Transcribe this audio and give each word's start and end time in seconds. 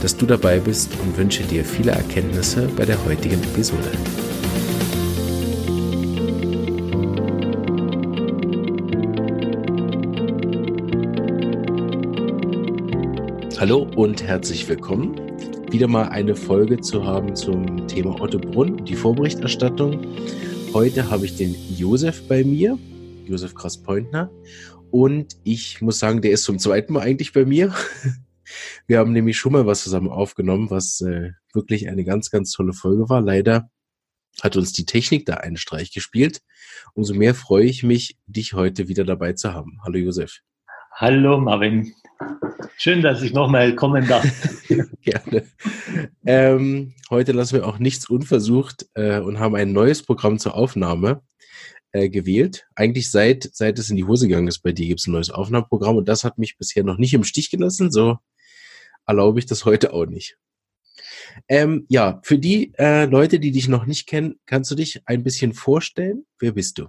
dass 0.00 0.16
du 0.16 0.24
dabei 0.24 0.58
bist 0.58 0.90
und 1.02 1.16
wünsche 1.16 1.42
dir 1.42 1.64
viele 1.64 1.92
Erkenntnisse 1.92 2.68
bei 2.76 2.84
der 2.86 3.04
heutigen 3.04 3.42
Episode. 3.42 3.90
Hallo 13.58 13.86
und 13.94 14.22
herzlich 14.22 14.66
willkommen. 14.68 15.20
Wieder 15.70 15.86
mal 15.86 16.08
eine 16.08 16.34
Folge 16.34 16.80
zu 16.80 17.04
haben 17.04 17.36
zum 17.36 17.86
Thema 17.86 18.18
Otto 18.18 18.38
Brunn, 18.38 18.84
die 18.86 18.96
Vorberichterstattung. 18.96 20.00
Heute 20.72 21.10
habe 21.10 21.26
ich 21.26 21.36
den 21.36 21.54
Josef 21.76 22.26
bei 22.26 22.42
mir, 22.42 22.78
Josef 23.26 23.54
Krass-Pointner. 23.54 24.30
Und 24.90 25.36
ich 25.44 25.82
muss 25.82 25.98
sagen, 25.98 26.22
der 26.22 26.30
ist 26.32 26.44
zum 26.44 26.58
zweiten 26.58 26.94
Mal 26.94 27.00
eigentlich 27.00 27.34
bei 27.34 27.44
mir. 27.44 27.74
Wir 28.86 28.98
haben 28.98 29.12
nämlich 29.12 29.38
schon 29.38 29.52
mal 29.52 29.66
was 29.66 29.82
zusammen 29.82 30.08
aufgenommen, 30.08 30.70
was 30.70 31.00
äh, 31.00 31.32
wirklich 31.52 31.88
eine 31.88 32.04
ganz, 32.04 32.30
ganz 32.30 32.52
tolle 32.52 32.72
Folge 32.72 33.08
war. 33.08 33.20
Leider 33.20 33.70
hat 34.42 34.56
uns 34.56 34.72
die 34.72 34.86
Technik 34.86 35.26
da 35.26 35.34
einen 35.34 35.56
Streich 35.56 35.92
gespielt. 35.92 36.40
Umso 36.94 37.14
mehr 37.14 37.34
freue 37.34 37.64
ich 37.64 37.82
mich, 37.82 38.18
dich 38.26 38.54
heute 38.54 38.88
wieder 38.88 39.04
dabei 39.04 39.32
zu 39.32 39.52
haben. 39.52 39.78
Hallo 39.84 39.98
Josef. 39.98 40.40
Hallo 40.92 41.40
Marvin. 41.40 41.94
Schön, 42.76 43.02
dass 43.02 43.22
ich 43.22 43.32
nochmal 43.32 43.74
kommen 43.74 44.06
darf. 44.06 44.24
Gerne. 45.02 45.46
Ähm, 46.24 46.94
heute 47.10 47.32
lassen 47.32 47.56
wir 47.56 47.66
auch 47.66 47.78
nichts 47.78 48.08
unversucht 48.08 48.86
äh, 48.94 49.18
und 49.18 49.38
haben 49.38 49.54
ein 49.54 49.72
neues 49.72 50.02
Programm 50.02 50.38
zur 50.38 50.54
Aufnahme 50.54 51.22
äh, 51.92 52.08
gewählt. 52.08 52.66
Eigentlich 52.74 53.10
seit, 53.10 53.50
seit 53.52 53.78
es 53.78 53.90
in 53.90 53.96
die 53.96 54.04
Hose 54.04 54.28
gegangen 54.28 54.48
ist 54.48 54.60
bei 54.60 54.72
dir, 54.72 54.86
gibt 54.86 55.00
es 55.00 55.06
ein 55.06 55.12
neues 55.12 55.30
Aufnahmeprogramm 55.30 55.96
und 55.96 56.08
das 56.08 56.24
hat 56.24 56.38
mich 56.38 56.56
bisher 56.56 56.84
noch 56.84 56.98
nicht 56.98 57.14
im 57.14 57.24
Stich 57.24 57.50
gelassen. 57.50 57.90
So 57.90 58.18
erlaube 59.10 59.40
ich 59.40 59.46
das 59.46 59.64
heute 59.64 59.92
auch 59.92 60.06
nicht. 60.06 60.38
Ähm, 61.48 61.86
ja, 61.88 62.20
für 62.22 62.38
die 62.38 62.72
äh, 62.78 63.06
Leute, 63.06 63.40
die 63.40 63.50
dich 63.50 63.68
noch 63.68 63.86
nicht 63.86 64.06
kennen, 64.06 64.38
kannst 64.46 64.70
du 64.70 64.74
dich 64.74 65.02
ein 65.06 65.22
bisschen 65.22 65.52
vorstellen? 65.52 66.26
Wer 66.38 66.52
bist 66.52 66.78
du? 66.78 66.88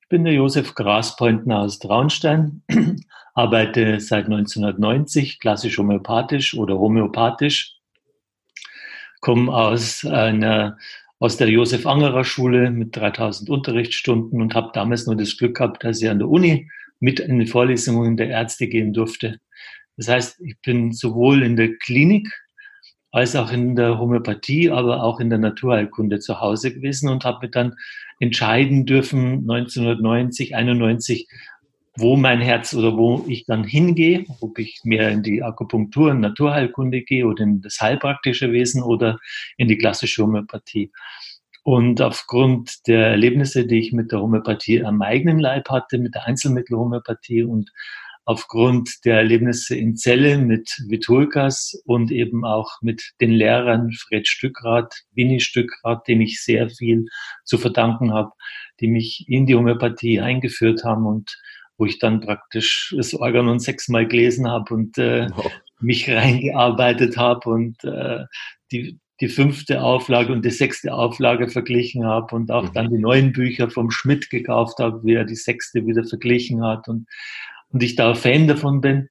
Ich 0.00 0.08
bin 0.08 0.24
der 0.24 0.34
Josef 0.34 0.74
Graspointner 0.74 1.60
aus 1.60 1.78
Traunstein, 1.78 2.62
arbeite 3.34 3.98
seit 4.00 4.26
1990 4.26 5.40
klassisch 5.40 5.78
homöopathisch 5.78 6.54
oder 6.54 6.78
homöopathisch, 6.78 7.76
komme 9.20 9.52
aus 9.52 10.04
einer 10.04 10.78
aus 11.18 11.36
der 11.36 11.48
Josef 11.48 11.86
Angerer 11.86 12.24
Schule 12.24 12.70
mit 12.72 12.96
3000 12.96 13.48
Unterrichtsstunden 13.48 14.42
und 14.42 14.54
habe 14.56 14.72
damals 14.74 15.06
nur 15.06 15.16
das 15.16 15.36
Glück 15.36 15.56
gehabt, 15.56 15.84
dass 15.84 16.02
ich 16.02 16.10
an 16.10 16.18
der 16.18 16.28
Uni 16.28 16.68
mit 16.98 17.20
in 17.20 17.38
die 17.38 17.46
Vorlesungen 17.46 18.16
der 18.16 18.28
Ärzte 18.28 18.66
gehen 18.66 18.92
durfte. 18.92 19.38
Das 19.96 20.08
heißt, 20.08 20.40
ich 20.40 20.56
bin 20.60 20.92
sowohl 20.92 21.42
in 21.42 21.56
der 21.56 21.76
Klinik 21.76 22.28
als 23.12 23.36
auch 23.36 23.52
in 23.52 23.76
der 23.76 23.98
Homöopathie, 23.98 24.70
aber 24.70 25.02
auch 25.02 25.20
in 25.20 25.28
der 25.28 25.38
Naturheilkunde 25.38 26.18
zu 26.18 26.40
Hause 26.40 26.72
gewesen 26.72 27.10
und 27.10 27.24
habe 27.24 27.50
dann 27.50 27.74
entscheiden 28.20 28.86
dürfen 28.86 29.40
1990, 29.50 30.56
91, 30.56 31.28
wo 31.96 32.16
mein 32.16 32.40
Herz 32.40 32.72
oder 32.72 32.96
wo 32.96 33.24
ich 33.28 33.44
dann 33.44 33.64
hingehe, 33.64 34.24
ob 34.40 34.58
ich 34.58 34.80
mehr 34.84 35.10
in 35.10 35.22
die 35.22 35.42
Akupunktur 35.42 36.12
und 36.12 36.20
Naturheilkunde 36.20 37.02
gehe 37.02 37.26
oder 37.26 37.44
in 37.44 37.60
das 37.60 37.80
heilpraktische 37.80 38.50
Wesen 38.50 38.82
oder 38.82 39.18
in 39.58 39.68
die 39.68 39.76
klassische 39.76 40.22
Homöopathie. 40.22 40.90
Und 41.64 42.00
aufgrund 42.00 42.86
der 42.88 43.08
Erlebnisse, 43.08 43.66
die 43.66 43.78
ich 43.78 43.92
mit 43.92 44.10
der 44.10 44.20
Homöopathie 44.20 44.82
am 44.84 45.02
eigenen 45.02 45.38
Leib 45.38 45.68
hatte, 45.68 45.98
mit 45.98 46.14
der 46.14 46.26
Einzelmittelhomöopathie 46.26 47.44
und 47.44 47.70
aufgrund 48.24 49.04
der 49.04 49.16
Erlebnisse 49.16 49.76
in 49.76 49.96
Celle 49.96 50.38
mit 50.38 50.70
Vitulkas 50.88 51.82
und 51.84 52.12
eben 52.12 52.44
auch 52.44 52.70
mit 52.80 53.12
den 53.20 53.32
Lehrern 53.32 53.90
Fred 53.92 54.28
Stückrath, 54.28 54.94
Winnie 55.12 55.40
Stückrath, 55.40 56.06
dem 56.06 56.20
ich 56.20 56.42
sehr 56.42 56.70
viel 56.70 57.06
zu 57.44 57.58
verdanken 57.58 58.12
habe, 58.12 58.30
die 58.80 58.88
mich 58.88 59.24
in 59.28 59.46
die 59.46 59.56
Homöopathie 59.56 60.20
eingeführt 60.20 60.84
haben 60.84 61.06
und 61.06 61.36
wo 61.78 61.86
ich 61.86 61.98
dann 61.98 62.20
praktisch 62.20 62.94
das 62.96 63.12
Organon 63.14 63.58
sechsmal 63.58 64.06
gelesen 64.06 64.48
habe 64.48 64.72
und 64.72 64.98
äh, 64.98 65.28
wow. 65.34 65.50
mich 65.80 66.08
reingearbeitet 66.08 67.16
habe 67.16 67.50
und 67.50 67.82
äh, 67.82 68.24
die, 68.70 69.00
die 69.20 69.28
fünfte 69.28 69.82
Auflage 69.82 70.32
und 70.32 70.44
die 70.44 70.50
sechste 70.50 70.94
Auflage 70.94 71.48
verglichen 71.48 72.04
habe 72.04 72.34
und 72.36 72.50
auch 72.50 72.64
mhm. 72.64 72.72
dann 72.72 72.90
die 72.90 72.98
neuen 72.98 73.32
Bücher 73.32 73.70
vom 73.70 73.90
Schmidt 73.90 74.30
gekauft 74.30 74.78
habe, 74.78 75.02
wie 75.04 75.14
er 75.14 75.24
die 75.24 75.34
sechste 75.36 75.86
wieder 75.86 76.04
verglichen 76.04 76.64
hat 76.64 76.88
und 76.88 77.06
und 77.72 77.82
ich 77.82 77.96
da 77.96 78.14
Fan 78.14 78.46
davon 78.46 78.80
bin. 78.80 79.08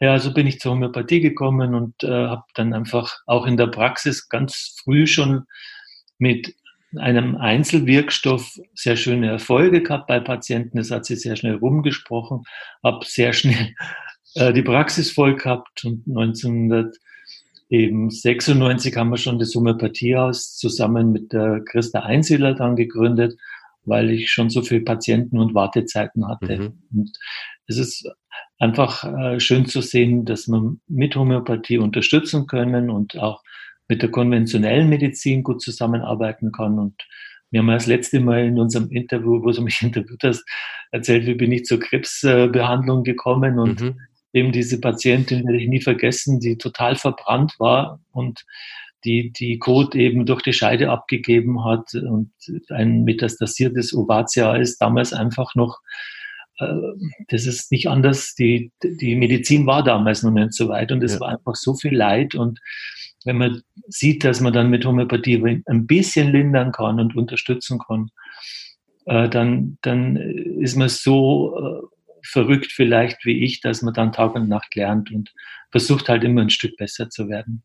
Ja, 0.00 0.18
so 0.18 0.32
bin 0.32 0.46
ich 0.46 0.60
zur 0.60 0.72
Homöopathie 0.72 1.20
gekommen 1.20 1.74
und 1.74 2.02
äh, 2.02 2.08
habe 2.08 2.44
dann 2.54 2.72
einfach 2.72 3.18
auch 3.26 3.46
in 3.46 3.58
der 3.58 3.66
Praxis 3.66 4.30
ganz 4.30 4.74
früh 4.82 5.06
schon 5.06 5.44
mit 6.18 6.54
einem 6.96 7.36
Einzelwirkstoff 7.36 8.58
sehr 8.74 8.96
schöne 8.96 9.28
Erfolge 9.28 9.82
gehabt 9.82 10.06
bei 10.06 10.20
Patienten. 10.20 10.78
Das 10.78 10.90
hat 10.90 11.04
sich 11.04 11.20
sehr 11.20 11.36
schnell 11.36 11.56
rumgesprochen, 11.56 12.44
habe 12.82 13.04
sehr 13.04 13.34
schnell 13.34 13.74
äh, 14.34 14.52
die 14.52 14.62
Praxis 14.62 15.12
voll 15.12 15.36
gehabt 15.36 15.84
und 15.84 16.04
1996 16.08 18.96
haben 18.96 19.10
wir 19.10 19.18
schon 19.18 19.38
das 19.38 19.54
Homöopathiehaus 19.54 20.56
zusammen 20.56 21.12
mit 21.12 21.32
der 21.32 21.62
Christa 21.64 22.00
Einsiedler 22.00 22.54
dann 22.54 22.74
gegründet, 22.74 23.38
weil 23.84 24.10
ich 24.10 24.28
schon 24.30 24.50
so 24.50 24.62
viele 24.62 24.80
Patienten 24.80 25.38
und 25.38 25.54
Wartezeiten 25.54 26.26
hatte. 26.26 26.58
Mhm. 26.58 26.82
Und 26.92 27.12
es 27.70 27.78
ist 27.78 28.08
einfach 28.58 29.04
äh, 29.04 29.40
schön 29.40 29.66
zu 29.66 29.80
sehen, 29.80 30.24
dass 30.24 30.48
man 30.48 30.80
mit 30.88 31.14
Homöopathie 31.14 31.78
unterstützen 31.78 32.46
können 32.46 32.90
und 32.90 33.16
auch 33.16 33.42
mit 33.88 34.02
der 34.02 34.10
konventionellen 34.10 34.88
Medizin 34.88 35.42
gut 35.42 35.62
zusammenarbeiten 35.62 36.52
kann. 36.52 36.78
Und 36.78 36.94
wir 37.50 37.60
haben 37.60 37.68
das 37.68 37.86
letzte 37.86 38.20
Mal 38.20 38.44
in 38.46 38.58
unserem 38.58 38.90
Interview, 38.90 39.42
wo 39.42 39.50
du 39.52 39.62
mich 39.62 39.80
interviewt 39.82 40.22
hast, 40.24 40.44
erzählt, 40.90 41.26
wie 41.26 41.34
bin 41.34 41.52
ich 41.52 41.64
zur 41.64 41.78
Krebsbehandlung 41.78 43.04
gekommen 43.04 43.58
und 43.58 43.80
mhm. 43.80 44.00
eben 44.32 44.52
diese 44.52 44.80
Patientin 44.80 45.44
werde 45.44 45.58
ich 45.58 45.68
nie 45.68 45.80
vergessen, 45.80 46.40
die 46.40 46.58
total 46.58 46.96
verbrannt 46.96 47.54
war 47.58 48.00
und 48.10 48.44
die, 49.04 49.32
die 49.32 49.58
Kot 49.58 49.94
eben 49.94 50.26
durch 50.26 50.42
die 50.42 50.52
Scheide 50.52 50.90
abgegeben 50.90 51.64
hat 51.64 51.94
und 51.94 52.32
ein 52.68 53.04
metastasiertes 53.04 53.94
Ovatia 53.94 54.56
ist 54.56 54.78
damals 54.78 55.12
einfach 55.12 55.54
noch 55.54 55.78
das 57.28 57.46
ist 57.46 57.72
nicht 57.72 57.88
anders. 57.88 58.34
Die, 58.34 58.70
die 58.82 59.16
Medizin 59.16 59.66
war 59.66 59.82
damals 59.82 60.22
noch 60.22 60.30
nicht 60.30 60.52
so 60.52 60.68
weit 60.68 60.92
und 60.92 61.02
es 61.02 61.14
ja. 61.14 61.20
war 61.20 61.28
einfach 61.28 61.54
so 61.54 61.74
viel 61.74 61.94
Leid. 61.94 62.34
Und 62.34 62.60
wenn 63.24 63.38
man 63.38 63.62
sieht, 63.88 64.24
dass 64.24 64.40
man 64.40 64.52
dann 64.52 64.70
mit 64.70 64.84
Homöopathie 64.84 65.62
ein 65.66 65.86
bisschen 65.86 66.32
lindern 66.32 66.72
kann 66.72 67.00
und 67.00 67.16
unterstützen 67.16 67.78
kann, 67.78 68.10
äh, 69.06 69.28
dann, 69.28 69.78
dann 69.82 70.16
ist 70.16 70.76
man 70.76 70.88
so 70.88 71.58
äh, 71.58 71.86
verrückt 72.22 72.72
vielleicht 72.72 73.24
wie 73.24 73.44
ich, 73.44 73.60
dass 73.60 73.82
man 73.82 73.94
dann 73.94 74.12
Tag 74.12 74.34
und 74.34 74.48
Nacht 74.48 74.74
lernt 74.74 75.10
und 75.10 75.32
versucht 75.70 76.08
halt 76.08 76.24
immer 76.24 76.42
ein 76.42 76.50
Stück 76.50 76.76
besser 76.76 77.10
zu 77.10 77.28
werden. 77.28 77.62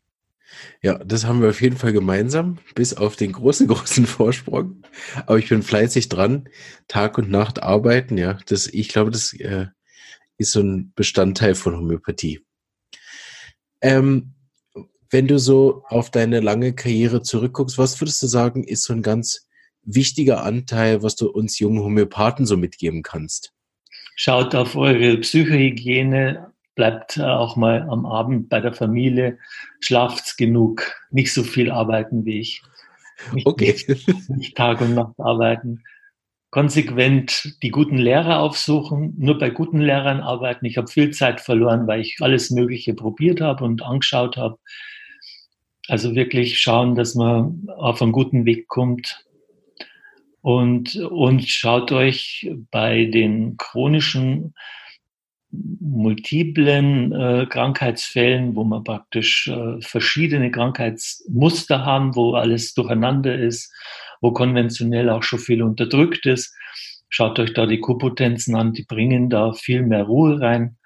Ja, 0.81 0.97
das 1.03 1.25
haben 1.25 1.42
wir 1.42 1.50
auf 1.50 1.62
jeden 1.62 1.77
Fall 1.77 1.94
gemeinsam, 1.94 2.59
bis 2.75 2.94
auf 2.94 3.15
den 3.15 3.31
großen, 3.31 3.68
großen 3.69 4.06
Vorsprung. 4.06 4.83
Aber 5.25 5.38
ich 5.38 5.50
bin 5.50 5.63
fleißig 5.63 6.09
dran, 6.09 6.50
Tag 6.88 7.18
und 7.18 7.30
Nacht 7.30 7.62
arbeiten. 7.63 8.18
Ja, 8.18 8.38
das, 8.47 8.68
ich 8.68 8.89
glaube, 8.89 9.12
das 9.12 9.33
äh, 9.33 9.68
ist 10.38 10.51
so 10.51 10.62
ein 10.62 10.94
Bestandteil 10.95 11.56
von 11.56 11.75
Homöopathie. 11.75 12.42
Ähm, 13.81 14.33
wenn 15.09 15.27
du 15.27 15.39
so 15.39 15.83
auf 15.88 16.09
deine 16.12 16.39
lange 16.39 16.74
Karriere 16.74 17.21
zurückguckst, 17.21 17.77
was 17.77 18.01
würdest 18.01 18.21
du 18.21 18.27
sagen, 18.27 18.63
ist 18.63 18.83
so 18.83 18.94
ein 18.94 19.01
ganz 19.01 19.48
wichtiger 19.83 20.44
Anteil, 20.44 21.03
was 21.03 21.15
du 21.15 21.30
uns 21.30 21.59
jungen 21.59 21.81
Homöopathen 21.81 22.45
so 22.45 22.57
mitgeben 22.57 23.03
kannst? 23.03 23.53
Schaut 24.15 24.56
auf 24.56 24.75
eure 24.75 25.18
Psychohygiene, 25.18 26.51
bleibt 26.75 27.19
auch 27.19 27.56
mal 27.56 27.88
am 27.89 28.06
Abend 28.06 28.50
bei 28.50 28.60
der 28.60 28.74
Familie, 28.74 29.39
schlaft 29.80 30.38
genug, 30.38 30.94
nicht 31.10 31.33
so 31.33 31.44
viel 31.44 31.72
arbeiten 31.72 32.25
wie 32.25 32.39
ich. 32.39 32.62
Nicht, 33.33 33.48
okay. 33.48 33.75
Nicht, 33.88 34.30
nicht 34.30 34.57
Tag 34.57 34.81
und 34.81 34.94
Nacht 34.94 35.16
arbeiten. 35.18 35.83
Konsequent 36.51 37.57
die 37.63 37.69
guten 37.69 37.98
Lehrer 37.98 38.39
aufsuchen, 38.39 39.13
nur 39.18 39.38
bei 39.38 39.50
guten 39.50 39.80
Lehrern 39.80 40.22
arbeiten. 40.22 40.66
Ich 40.66 40.77
habe 40.77 40.88
viel 40.88 41.12
Zeit 41.12 41.42
verloren, 41.42 41.88
weil 41.88 42.01
ich 42.01 42.18
alles 42.22 42.51
Mögliche 42.51 42.94
probiert 42.94 43.42
habe 43.42 43.63
und 43.63 43.83
angeschaut 43.83 44.38
habe. 44.38 44.57
Also 45.88 46.16
wirklich 46.16 46.60
schauen, 46.60 46.95
dass 46.95 47.16
man 47.16 47.68
auf 47.75 48.01
einen 48.01 48.12
guten 48.12 48.45
Weg 48.45 48.68
kommt. 48.68 49.25
Und, 50.42 50.95
und 50.95 51.48
schaut 51.48 51.92
euch 51.92 52.50
bei 52.72 53.06
den 53.06 53.57
chronischen 53.57 54.54
multiplen 55.79 57.11
äh, 57.11 57.45
Krankheitsfällen, 57.49 58.55
wo 58.55 58.63
man 58.63 58.83
praktisch 58.83 59.47
äh, 59.47 59.81
verschiedene 59.81 60.51
Krankheitsmuster 60.51 61.85
haben, 61.85 62.15
wo 62.15 62.33
alles 62.33 62.73
durcheinander 62.73 63.37
ist, 63.37 63.73
wo 64.21 64.31
konventionell 64.31 65.09
auch 65.09 65.23
schon 65.23 65.39
viel 65.39 65.61
unterdrückt 65.61 66.25
ist. 66.25 66.55
Schaut 67.09 67.39
euch 67.39 67.53
da 67.53 67.65
die 67.65 67.79
Kopotenzen 67.79 68.55
an, 68.55 68.73
die 68.73 68.83
bringen 68.83 69.29
da 69.29 69.53
viel 69.53 69.83
mehr 69.83 70.03
Ruhe 70.03 70.39
rein. 70.39 70.77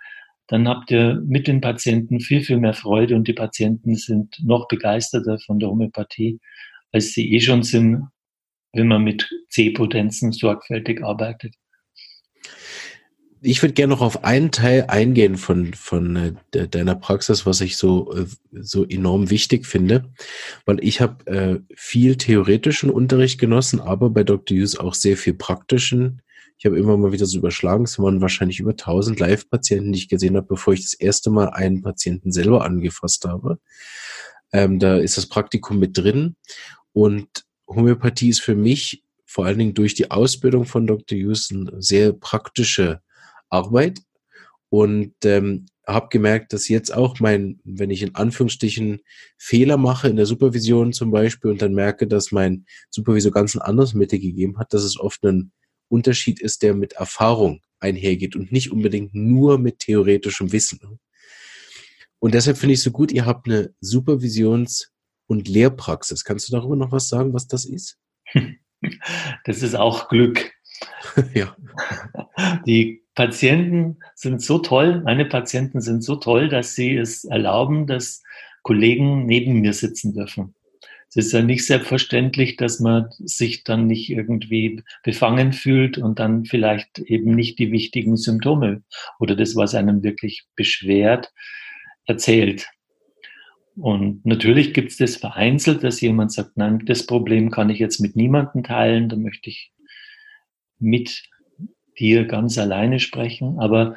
Dann 0.48 0.68
habt 0.68 0.92
ihr 0.92 1.21
mit 1.25 1.48
den 1.48 1.62
Patienten 1.62 2.19
viel, 2.19 2.42
viel 2.42 2.57
mehr 2.57 2.74
Freude 2.74 3.16
und 3.16 3.27
die 3.27 3.33
Patienten 3.33 3.95
sind 3.95 4.36
noch 4.44 4.68
begeisterter 4.68 5.38
von 5.45 5.60
der 5.60 5.69
Homöopathie, 5.69 6.39
als 6.92 7.13
sie 7.13 7.33
eh 7.33 7.39
schon 7.39 7.63
sind, 7.63 8.07
wenn 8.74 8.88
man 8.88 9.04
mit 9.04 9.30
C-Potenzen 9.50 10.31
sorgfältig 10.31 11.04
arbeitet 11.04 11.56
ich 13.42 13.62
würde 13.62 13.74
gerne 13.74 13.94
noch 13.94 14.02
auf 14.02 14.24
einen 14.24 14.52
Teil 14.52 14.86
eingehen 14.88 15.38
von, 15.38 15.74
von 15.74 16.36
äh, 16.54 16.68
deiner 16.68 16.96
Praxis, 16.96 17.46
was 17.46 17.62
ich 17.62 17.78
so, 17.78 18.14
äh, 18.14 18.26
so 18.52 18.86
enorm 18.86 19.30
wichtig 19.30 19.66
finde, 19.66 20.12
weil 20.66 20.84
ich 20.84 21.02
habe 21.02 21.26
äh, 21.28 21.60
viel 21.76 22.18
theoretischen 22.18 22.90
Unterricht 22.90 23.40
genossen, 23.40 23.80
aber 23.80 24.10
bei 24.10 24.24
Dr. 24.24 24.58
Hughes 24.58 24.78
auch 24.78 24.94
sehr 24.94 25.18
viel 25.18 25.34
praktischen. 25.34 26.22
Ich 26.58 26.66
habe 26.66 26.78
immer 26.78 26.98
mal 26.98 27.14
wieder 27.14 27.26
so 27.26 27.38
überschlagen, 27.38 27.86
es 27.86 28.00
waren 28.00 28.22
wahrscheinlich 28.22 28.60
über 28.60 28.72
1000 28.72 29.20
Live-Patienten, 29.20 29.94
die 29.94 30.00
ich 30.00 30.10
gesehen 30.10 30.36
habe, 30.36 30.48
bevor 30.48 30.74
ich 30.74 30.82
das 30.82 30.94
erste 30.94 31.30
Mal 31.30 31.50
einen 31.50 31.82
Patienten 31.82 32.32
selber 32.32 32.66
angefasst 32.66 33.26
habe. 33.26 33.60
Ähm, 34.52 34.80
da 34.80 34.98
ist 34.98 35.18
das 35.18 35.28
Praktikum 35.28 35.80
mit 35.80 35.98
drin 35.98 36.36
und 36.92 37.46
Homöopathie 37.68 38.30
ist 38.30 38.42
für 38.42 38.56
mich 38.56 39.04
vor 39.26 39.46
allen 39.46 39.60
Dingen 39.60 39.74
durch 39.76 39.94
die 39.94 40.10
Ausbildung 40.10 40.66
von 40.66 40.88
Dr. 40.88 41.18
Hughes 41.18 41.50
eine 41.52 41.82
sehr 41.82 42.12
praktische 42.14 43.02
Arbeit 43.50 44.01
und 44.69 45.13
ähm, 45.25 45.66
habe 45.88 46.10
gemerkt, 46.10 46.54
dass 46.54 46.68
jetzt 46.68 46.94
auch 46.94 47.19
mein, 47.19 47.60
wenn 47.63 47.90
ich 47.90 48.04
in 48.04 48.16
Anführungsstrichen 48.16 49.01
Fehler 49.38 49.78
mache 49.78 50.07
in 50.07 50.16
der 50.16 50.25
Supervision 50.25 50.94
zum 50.94 51.12
Beispiel 51.12 51.51
und 51.51 51.62
dann 51.62 51.74
merke, 51.74 52.07
dass 52.07 52.31
mein 52.31 52.66
Supervisor 52.90 53.31
ganz 53.31 53.56
ein 53.56 53.62
anderes 53.62 53.94
Mittel 53.94 54.19
gegeben 54.19 54.60
hat, 54.60 54.74
dass 54.74 54.84
es 54.84 55.00
oft 55.00 55.24
ein 55.24 55.51
Unterschied 55.88 56.40
ist, 56.40 56.62
der 56.62 56.75
mit 56.75 56.94
Erfahrung 56.94 57.62
einhergeht 57.80 58.36
und 58.36 58.51
nicht 58.51 58.72
unbedingt 58.72 59.16
nur 59.16 59.57
mit 59.57 59.80
theoretischem 59.80 60.52
Wissen. 60.52 61.00
Und 62.19 62.34
deshalb 62.34 62.57
finde 62.57 62.74
ich 62.74 62.84
so 62.84 62.92
gut, 62.92 63.12
ihr 63.12 63.25
habt 63.25 63.48
eine 63.48 63.74
Supervisions- 63.81 64.90
und 65.25 65.48
Lehrpraxis. 65.48 66.24
Kannst 66.24 66.50
du 66.50 66.52
darüber 66.52 66.75
noch 66.75 66.92
was 66.92 67.07
sagen, 67.07 67.34
was 67.34 67.48
das 67.48 67.66
ist? 67.66 67.98
Das 69.44 69.62
ist 69.62 69.75
auch 69.75 70.07
Glück. 70.07 70.54
ja. 71.34 71.54
Die 72.66 73.04
Patienten 73.19 73.98
sind 74.16 74.42
so 74.42 74.60
toll, 74.60 75.01
meine 75.04 75.25
Patienten 75.25 75.81
sind 75.81 76.06
so 76.06 76.16
toll, 76.16 76.48
dass 76.48 76.74
sie 76.74 76.95
es 76.95 77.25
erlauben, 77.25 77.86
dass 77.86 78.24
Kollegen 78.63 79.25
neben 79.25 79.60
mir 79.60 79.74
sitzen 79.74 80.13
dürfen. 80.13 80.56
Es 81.10 81.18
ist 81.18 81.33
ja 81.33 81.42
nicht 81.42 81.66
selbstverständlich, 81.66 82.56
dass 82.56 82.80
man 82.80 83.10
sich 83.18 83.66
dann 83.66 83.88
nicht 83.88 84.10
irgendwie 84.10 84.83
befangen 85.04 85.51
fühlt 85.51 85.98
und 85.98 86.18
dann 86.18 86.45
vielleicht 86.45 87.00
eben 87.00 87.36
nicht 87.36 87.60
die 87.60 87.74
wichtigen 87.74 88.16
Symptome 88.16 88.83
oder 89.19 89.36
das, 89.36 89.54
was 89.57 89.75
einem 89.75 90.01
wirklich 90.01 90.45
beschwert, 90.56 91.33
erzählt. 92.06 92.69
Und 93.75 94.25
natürlich 94.25 94.74
gibt 94.74 94.92
es 94.92 94.98
das 94.98 95.18
vereinzelt, 95.18 95.83
dass 95.83 96.00
jemand 96.00 96.31
sagt, 96.31 96.56
nein, 96.56 96.86
das 96.86 97.06
Problem 97.06 97.51
kann 97.51 97.69
ich 97.69 97.80
jetzt 97.80 98.00
mit 98.00 98.16
niemandem 98.16 98.63
teilen, 98.63 99.10
da 99.10 99.18
möchte 99.18 99.50
ich 99.50 99.74
mit 100.80 101.29
dir 102.00 102.25
ganz 102.25 102.57
alleine 102.57 103.00
sprechen, 103.00 103.60
aber 103.60 103.96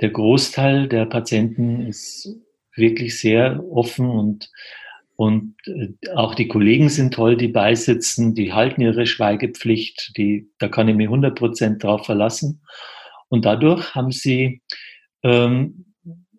der 0.00 0.10
Großteil 0.10 0.88
der 0.88 1.06
Patienten 1.06 1.86
ist 1.86 2.28
wirklich 2.74 3.18
sehr 3.18 3.62
offen 3.70 4.08
und, 4.08 4.50
und 5.16 5.54
äh, 5.66 5.88
auch 6.14 6.34
die 6.34 6.48
Kollegen 6.48 6.88
sind 6.88 7.14
toll, 7.14 7.36
die 7.36 7.48
beisitzen, 7.48 8.34
die 8.34 8.52
halten 8.52 8.80
ihre 8.80 9.06
Schweigepflicht, 9.06 10.12
die, 10.16 10.50
da 10.58 10.68
kann 10.68 10.88
ich 10.88 10.96
mich 10.96 11.08
100 11.08 11.36
Prozent 11.36 11.82
drauf 11.82 12.06
verlassen. 12.06 12.62
Und 13.28 13.44
dadurch 13.44 13.94
haben 13.94 14.12
sie 14.12 14.62
ähm, 15.22 15.94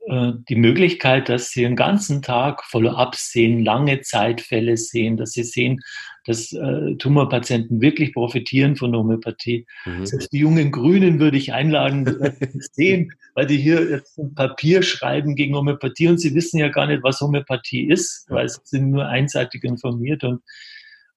äh, 0.07 0.33
die 0.49 0.55
Möglichkeit, 0.55 1.29
dass 1.29 1.51
sie 1.51 1.65
einen 1.65 1.75
ganzen 1.75 2.21
Tag 2.21 2.63
Follow-ups 2.63 3.31
sehen, 3.31 3.63
lange 3.63 4.01
Zeitfälle 4.01 4.77
sehen, 4.77 5.17
dass 5.17 5.31
sie 5.33 5.43
sehen, 5.43 5.79
dass 6.25 6.53
äh, 6.53 6.95
Tumorpatienten 6.95 7.81
wirklich 7.81 8.13
profitieren 8.13 8.75
von 8.75 8.91
der 8.91 8.99
Homöopathie. 8.99 9.65
Mhm. 9.85 10.05
Selbst 10.05 10.31
die 10.31 10.39
jungen 10.39 10.71
Grünen 10.71 11.19
würde 11.19 11.37
ich 11.37 11.53
einladen, 11.53 12.05
sehen, 12.73 13.13
weil 13.33 13.47
die 13.47 13.57
hier 13.57 13.89
jetzt 13.89 14.17
ein 14.17 14.35
Papier 14.35 14.83
schreiben 14.83 15.35
gegen 15.35 15.55
Homöopathie 15.55 16.07
und 16.07 16.19
sie 16.19 16.35
wissen 16.35 16.59
ja 16.59 16.69
gar 16.69 16.87
nicht, 16.87 17.03
was 17.03 17.21
Homöopathie 17.21 17.87
ist, 17.87 18.25
weil 18.29 18.47
sie 18.47 18.59
sind 18.63 18.91
nur 18.91 19.07
einseitig 19.07 19.63
informiert 19.63 20.23
und 20.23 20.41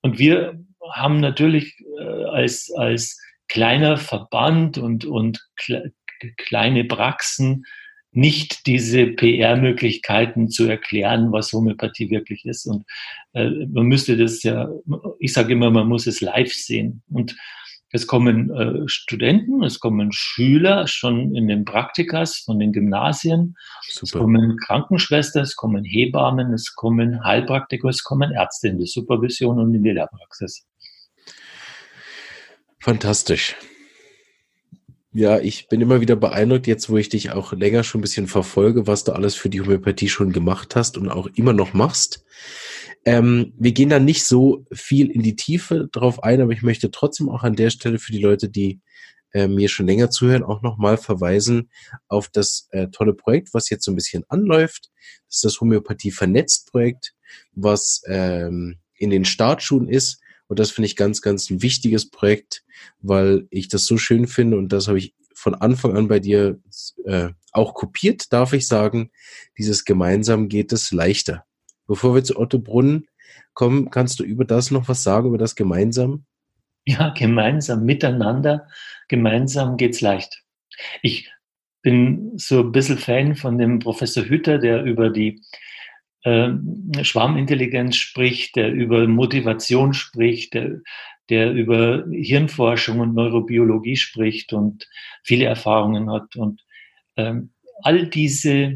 und 0.04 0.18
wir 0.18 0.62
haben 0.92 1.18
natürlich 1.18 1.82
äh, 1.98 2.24
als, 2.24 2.70
als 2.76 3.18
kleiner 3.48 3.96
Verband 3.96 4.76
und, 4.76 5.06
und 5.06 5.48
kle 5.56 5.92
kleine 6.36 6.84
Praxen 6.84 7.64
nicht 8.14 8.66
diese 8.66 9.06
PR-Möglichkeiten 9.06 10.48
zu 10.48 10.68
erklären, 10.68 11.32
was 11.32 11.52
Homöopathie 11.52 12.10
wirklich 12.10 12.44
ist. 12.44 12.66
Und 12.66 12.84
äh, 13.32 13.50
man 13.72 13.86
müsste 13.86 14.16
das 14.16 14.42
ja, 14.42 14.68
ich 15.18 15.32
sage 15.32 15.52
immer, 15.52 15.70
man 15.70 15.88
muss 15.88 16.06
es 16.06 16.20
live 16.20 16.52
sehen. 16.52 17.02
Und 17.10 17.36
es 17.90 18.06
kommen 18.06 18.50
äh, 18.50 18.88
Studenten, 18.88 19.62
es 19.62 19.78
kommen 19.78 20.10
Schüler 20.12 20.86
schon 20.88 21.34
in 21.34 21.46
den 21.46 21.64
Praktikas 21.64 22.38
von 22.38 22.58
den 22.58 22.72
Gymnasien, 22.72 23.56
Super. 23.88 24.02
es 24.02 24.12
kommen 24.12 24.56
Krankenschwestern, 24.58 25.42
es 25.42 25.54
kommen 25.54 25.84
Hebammen, 25.84 26.52
es 26.52 26.74
kommen 26.74 27.22
Heilpraktiker, 27.24 27.88
es 27.88 28.02
kommen 28.02 28.32
Ärzte 28.32 28.68
in 28.68 28.78
die 28.78 28.86
Supervision 28.86 29.60
und 29.60 29.74
in 29.74 29.82
die 29.82 29.90
Lehrpraxis. 29.90 30.66
Fantastisch. 32.80 33.54
Ja, 35.16 35.38
ich 35.38 35.68
bin 35.68 35.80
immer 35.80 36.00
wieder 36.00 36.16
beeindruckt, 36.16 36.66
jetzt 36.66 36.90
wo 36.90 36.96
ich 36.96 37.08
dich 37.08 37.30
auch 37.30 37.52
länger 37.52 37.84
schon 37.84 38.00
ein 38.00 38.02
bisschen 38.02 38.26
verfolge, 38.26 38.88
was 38.88 39.04
du 39.04 39.12
alles 39.12 39.36
für 39.36 39.48
die 39.48 39.60
Homöopathie 39.60 40.08
schon 40.08 40.32
gemacht 40.32 40.74
hast 40.74 40.98
und 40.98 41.08
auch 41.08 41.28
immer 41.36 41.52
noch 41.52 41.72
machst. 41.72 42.24
Ähm, 43.04 43.52
wir 43.56 43.70
gehen 43.70 43.90
da 43.90 44.00
nicht 44.00 44.24
so 44.24 44.66
viel 44.72 45.12
in 45.12 45.22
die 45.22 45.36
Tiefe 45.36 45.88
drauf 45.92 46.24
ein, 46.24 46.40
aber 46.40 46.50
ich 46.50 46.62
möchte 46.62 46.90
trotzdem 46.90 47.28
auch 47.28 47.44
an 47.44 47.54
der 47.54 47.70
Stelle 47.70 48.00
für 48.00 48.10
die 48.10 48.18
Leute, 48.18 48.48
die 48.48 48.80
äh, 49.32 49.46
mir 49.46 49.68
schon 49.68 49.86
länger 49.86 50.10
zuhören, 50.10 50.42
auch 50.42 50.62
nochmal 50.62 50.96
verweisen 50.96 51.70
auf 52.08 52.28
das 52.28 52.66
äh, 52.72 52.88
tolle 52.88 53.14
Projekt, 53.14 53.54
was 53.54 53.70
jetzt 53.70 53.84
so 53.84 53.92
ein 53.92 53.96
bisschen 53.96 54.24
anläuft. 54.26 54.90
Das 55.28 55.36
ist 55.36 55.44
das 55.44 55.60
Homöopathie 55.60 56.10
vernetzt 56.10 56.72
Projekt, 56.72 57.14
was 57.52 58.02
ähm, 58.08 58.78
in 58.96 59.10
den 59.10 59.24
Startschuhen 59.24 59.88
ist 59.88 60.18
und 60.48 60.58
das 60.58 60.70
finde 60.70 60.86
ich 60.86 60.96
ganz, 60.96 61.22
ganz 61.22 61.50
ein 61.50 61.62
wichtiges 61.62 62.10
Projekt, 62.10 62.64
weil 63.00 63.46
ich 63.50 63.68
das 63.68 63.86
so 63.86 63.96
schön 63.96 64.26
finde 64.26 64.58
und 64.58 64.72
das 64.72 64.88
habe 64.88 64.98
ich 64.98 65.14
von 65.34 65.54
Anfang 65.54 65.96
an 65.96 66.08
bei 66.08 66.20
dir 66.20 66.60
äh, 67.04 67.30
auch 67.52 67.74
kopiert, 67.74 68.32
darf 68.32 68.52
ich 68.52 68.66
sagen. 68.66 69.10
Dieses 69.58 69.84
gemeinsam 69.84 70.48
geht 70.48 70.72
es 70.72 70.92
leichter. 70.92 71.44
Bevor 71.86 72.14
wir 72.14 72.24
zu 72.24 72.38
Otto 72.38 72.58
Brunnen 72.58 73.08
kommen, 73.52 73.90
kannst 73.90 74.20
du 74.20 74.24
über 74.24 74.44
das 74.44 74.70
noch 74.70 74.88
was 74.88 75.02
sagen, 75.02 75.28
über 75.28 75.38
das 75.38 75.54
gemeinsam? 75.54 76.24
Ja, 76.86 77.10
gemeinsam, 77.10 77.84
miteinander, 77.84 78.68
gemeinsam 79.08 79.76
geht's 79.76 80.00
leicht. 80.00 80.42
Ich 81.02 81.30
bin 81.82 82.32
so 82.36 82.60
ein 82.60 82.72
bisschen 82.72 82.98
Fan 82.98 83.36
von 83.36 83.58
dem 83.58 83.78
Professor 83.78 84.24
Hütter, 84.24 84.58
der 84.58 84.82
über 84.84 85.10
die 85.10 85.42
Schwarmintelligenz 86.24 87.96
spricht, 87.96 88.56
der 88.56 88.72
über 88.72 89.06
Motivation 89.06 89.92
spricht, 89.92 90.54
der, 90.54 90.80
der 91.28 91.52
über 91.52 92.04
Hirnforschung 92.10 93.00
und 93.00 93.14
Neurobiologie 93.14 93.96
spricht 93.96 94.52
und 94.52 94.88
viele 95.22 95.44
Erfahrungen 95.44 96.10
hat. 96.10 96.34
Und 96.36 96.62
ähm, 97.16 97.50
all 97.82 98.06
diese 98.06 98.74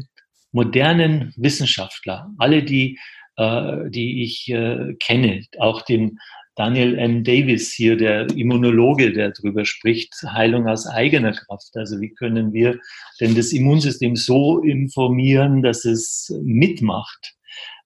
modernen 0.51 1.33
Wissenschaftler, 1.37 2.29
alle 2.37 2.63
die, 2.63 2.99
äh, 3.37 3.89
die 3.89 4.23
ich 4.23 4.49
äh, 4.49 4.95
kenne, 4.99 5.45
auch 5.57 5.81
den 5.83 6.19
Daniel 6.55 6.97
M. 6.97 7.23
Davis 7.23 7.71
hier, 7.73 7.95
der 7.95 8.29
Immunologe, 8.35 9.13
der 9.13 9.31
darüber 9.31 9.63
spricht, 9.63 10.13
Heilung 10.23 10.67
aus 10.67 10.85
eigener 10.87 11.31
Kraft. 11.31 11.69
Also 11.75 12.01
wie 12.01 12.13
können 12.13 12.51
wir 12.51 12.79
denn 13.21 13.33
das 13.33 13.53
Immunsystem 13.53 14.17
so 14.17 14.59
informieren, 14.59 15.63
dass 15.63 15.85
es 15.85 16.35
mitmacht? 16.43 17.38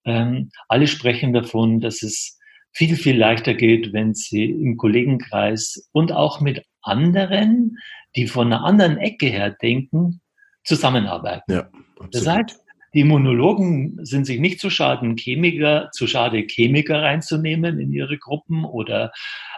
Ähm, 0.05 0.51
alle 0.67 0.88
sprechen 0.88 1.33
davon, 1.33 1.79
dass 1.79 2.03
es 2.03 2.39
viel, 2.72 2.95
viel 2.95 3.17
leichter 3.17 3.53
geht, 3.53 3.93
wenn 3.93 4.13
sie 4.13 4.45
im 4.45 4.77
Kollegenkreis 4.77 5.89
und 5.91 6.12
auch 6.12 6.41
mit 6.41 6.65
anderen, 6.81 7.77
die 8.15 8.27
von 8.27 8.48
einer 8.48 8.63
anderen 8.63 8.98
Ecke 8.98 9.27
her 9.27 9.51
denken, 9.51 10.22
zusammenarbeiten. 10.63 11.51
Ja, 11.51 11.69
absolut. 12.00 12.15
Das 12.15 12.27
heißt, 12.27 12.63
Die 12.93 13.00
Immunologen 13.00 13.98
sind 14.05 14.25
sich 14.25 14.39
nicht 14.39 14.60
zu 14.60 14.69
schaden, 14.69 15.17
Chemiker, 15.17 15.89
zu 15.93 16.05
schade, 16.05 16.45
Chemiker 16.48 17.01
reinzunehmen 17.01 17.79
in 17.79 17.91
ihre 17.91 18.19
Gruppen 18.19 18.65
oder 18.65 19.12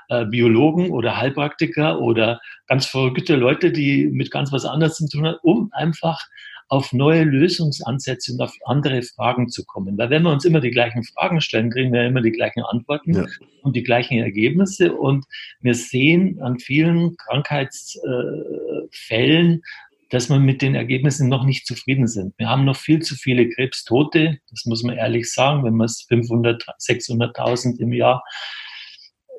äh, 0.08 0.26
Biologen 0.26 0.90
oder 0.92 1.18
Heilpraktiker 1.18 2.00
oder 2.00 2.40
ganz 2.68 2.86
verrückte 2.86 3.36
Leute, 3.36 3.74
die 3.74 4.06
mit 4.06 4.32
ganz 4.32 4.54
was 4.54 4.64
anderes 4.66 4.96
zu 4.96 5.10
tun 5.10 5.28
haben, 5.28 5.38
um 5.42 5.70
einfach 5.74 6.22
auf 6.68 6.92
neue 6.94 7.24
Lösungsansätze 7.24 8.34
und 8.34 8.42
auf 8.42 8.56
andere 8.66 9.04
Fragen 9.04 9.50
zu 9.50 9.64
kommen. 9.66 9.96
Weil 9.98 10.10
wenn 10.10 10.24
wir 10.24 10.32
uns 10.32 10.46
immer 10.46 10.62
die 10.62 10.72
gleichen 10.72 11.04
Fragen 11.04 11.42
stellen, 11.42 11.70
kriegen 11.70 11.94
wir 11.94 12.06
immer 12.06 12.22
die 12.22 12.32
gleichen 12.32 12.64
Antworten 12.64 13.14
ja. 13.14 13.26
und 13.62 13.76
die 13.76 13.84
gleichen 13.84 14.18
Ergebnisse. 14.18 14.94
Und 14.94 15.26
wir 15.62 15.76
sehen 15.76 16.42
an 16.42 16.58
vielen 16.60 17.18
Krankheitsfällen, 17.18 19.62
dass 20.10 20.30
wir 20.30 20.40
mit 20.40 20.62
den 20.62 20.76
Ergebnissen 20.76 21.30
noch 21.30 21.44
nicht 21.44 21.68
zufrieden 21.68 22.08
sind. 22.08 22.34
Wir 22.38 22.50
haben 22.50 22.66
noch 22.66 22.78
viel 22.78 23.02
zu 23.02 23.16
viele 23.16 23.50
Krebstote, 23.50 24.38
das 24.50 24.66
muss 24.66 24.84
man 24.84 24.96
ehrlich 24.96 25.32
sagen, 25.32 25.64
wenn 25.64 25.76
man 25.76 25.86
es 25.86 26.06
500, 26.08 26.64
600.000 26.80 27.80
im 27.80 27.94
Jahr 27.94 28.24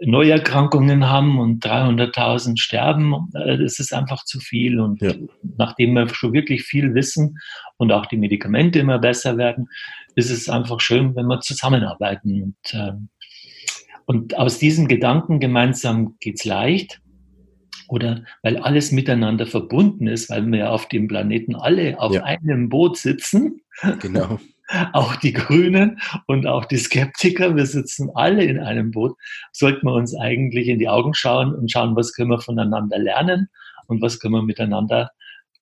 Neuerkrankungen 0.01 1.09
haben 1.09 1.39
und 1.39 1.65
300.000 1.65 2.59
sterben, 2.59 3.31
äh, 3.35 3.59
das 3.59 3.79
ist 3.79 3.93
einfach 3.93 4.25
zu 4.25 4.41
viel. 4.41 4.81
Und 4.81 5.01
ja. 5.01 5.15
nachdem 5.57 5.95
wir 5.95 6.09
schon 6.09 6.33
wirklich 6.33 6.63
viel 6.63 6.95
wissen 6.95 7.39
und 7.77 7.93
auch 7.93 8.07
die 8.07 8.17
Medikamente 8.17 8.79
immer 8.79 8.99
besser 8.99 9.37
werden, 9.37 9.69
ist 10.15 10.31
es 10.31 10.49
einfach 10.49 10.81
schön, 10.81 11.15
wenn 11.17 11.27
wir 11.27 11.41
zusammenarbeiten. 11.41 12.43
Und, 12.43 12.75
äh, 12.75 12.93
und 14.05 14.37
aus 14.39 14.59
diesen 14.59 14.89
Gedanken 14.89 15.41
gemeinsam 15.41 16.17
geht's 16.21 16.45
leicht. 16.45 17.01
Oder 17.89 18.25
weil 18.43 18.57
alles 18.59 18.91
miteinander 18.91 19.47
verbunden 19.47 20.09
ist, 20.09 20.29
weil 20.29 20.51
wir 20.51 20.73
auf 20.73 20.89
dem 20.89 21.07
Planeten 21.07 21.55
alle 21.55 22.01
auf 22.01 22.13
ja. 22.13 22.25
einem 22.25 22.69
Boot 22.69 22.97
sitzen. 22.97 23.61
Genau 24.01 24.41
auch 24.93 25.17
die 25.17 25.33
Grünen 25.33 26.01
und 26.27 26.47
auch 26.47 26.65
die 26.65 26.79
Skeptiker, 26.79 27.55
wir 27.55 27.67
sitzen 27.67 28.11
alle 28.15 28.45
in 28.45 28.59
einem 28.59 28.91
Boot, 28.91 29.17
sollten 29.53 29.87
wir 29.87 29.95
uns 29.95 30.15
eigentlich 30.15 30.69
in 30.69 30.79
die 30.79 30.89
Augen 30.89 31.15
schauen 31.15 31.55
und 31.55 31.71
schauen, 31.71 31.95
was 31.97 32.13
können 32.13 32.31
wir 32.31 32.41
voneinander 32.41 32.99
lernen 32.99 33.49
und 33.87 34.03
was 34.03 34.19
können 34.19 34.35
wir 34.35 34.43
miteinander 34.43 35.11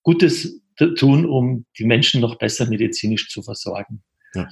Gutes 0.03 0.61
tun, 0.97 1.25
um 1.25 1.65
die 1.77 1.85
Menschen 1.85 2.21
noch 2.21 2.37
besser 2.37 2.67
medizinisch 2.67 3.29
zu 3.29 3.41
versorgen. 3.41 4.03
Ja. 4.33 4.47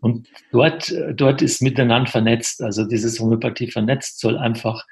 Und 0.00 0.28
dort, 0.52 0.94
dort 1.14 1.42
ist 1.42 1.60
miteinander 1.60 2.10
vernetzt, 2.10 2.62
also 2.62 2.84
dieses 2.84 3.18
Homöopathie 3.18 3.70
vernetzt 3.70 4.20
soll 4.20 4.38
einfach 4.38 4.84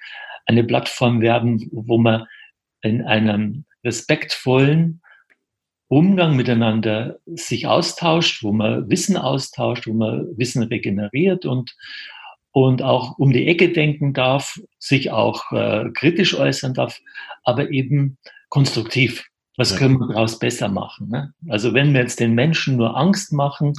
eine 0.46 0.64
Plattform 0.64 1.20
werden, 1.20 1.68
wo 1.72 1.98
man 1.98 2.26
in 2.82 3.02
einem 3.02 3.64
respektvollen, 3.84 5.00
Umgang 5.88 6.34
miteinander 6.36 7.18
sich 7.26 7.66
austauscht, 7.66 8.42
wo 8.42 8.52
man 8.52 8.88
Wissen 8.90 9.16
austauscht, 9.16 9.86
wo 9.86 9.92
man 9.92 10.26
Wissen 10.36 10.62
regeneriert 10.64 11.46
und, 11.46 11.76
und 12.50 12.82
auch 12.82 13.18
um 13.18 13.32
die 13.32 13.46
Ecke 13.46 13.72
denken 13.72 14.12
darf, 14.12 14.58
sich 14.78 15.12
auch 15.12 15.52
äh, 15.52 15.90
kritisch 15.94 16.34
äußern 16.34 16.74
darf, 16.74 16.98
aber 17.44 17.70
eben 17.70 18.18
konstruktiv. 18.48 19.24
Was 19.56 19.72
ja. 19.72 19.78
können 19.78 19.98
wir 19.98 20.08
daraus 20.08 20.38
besser 20.38 20.68
machen? 20.68 21.08
Ne? 21.08 21.32
Also 21.48 21.72
wenn 21.72 21.94
wir 21.94 22.00
jetzt 22.00 22.20
den 22.20 22.34
Menschen 22.34 22.76
nur 22.76 22.96
Angst 22.96 23.32
machen, 23.32 23.72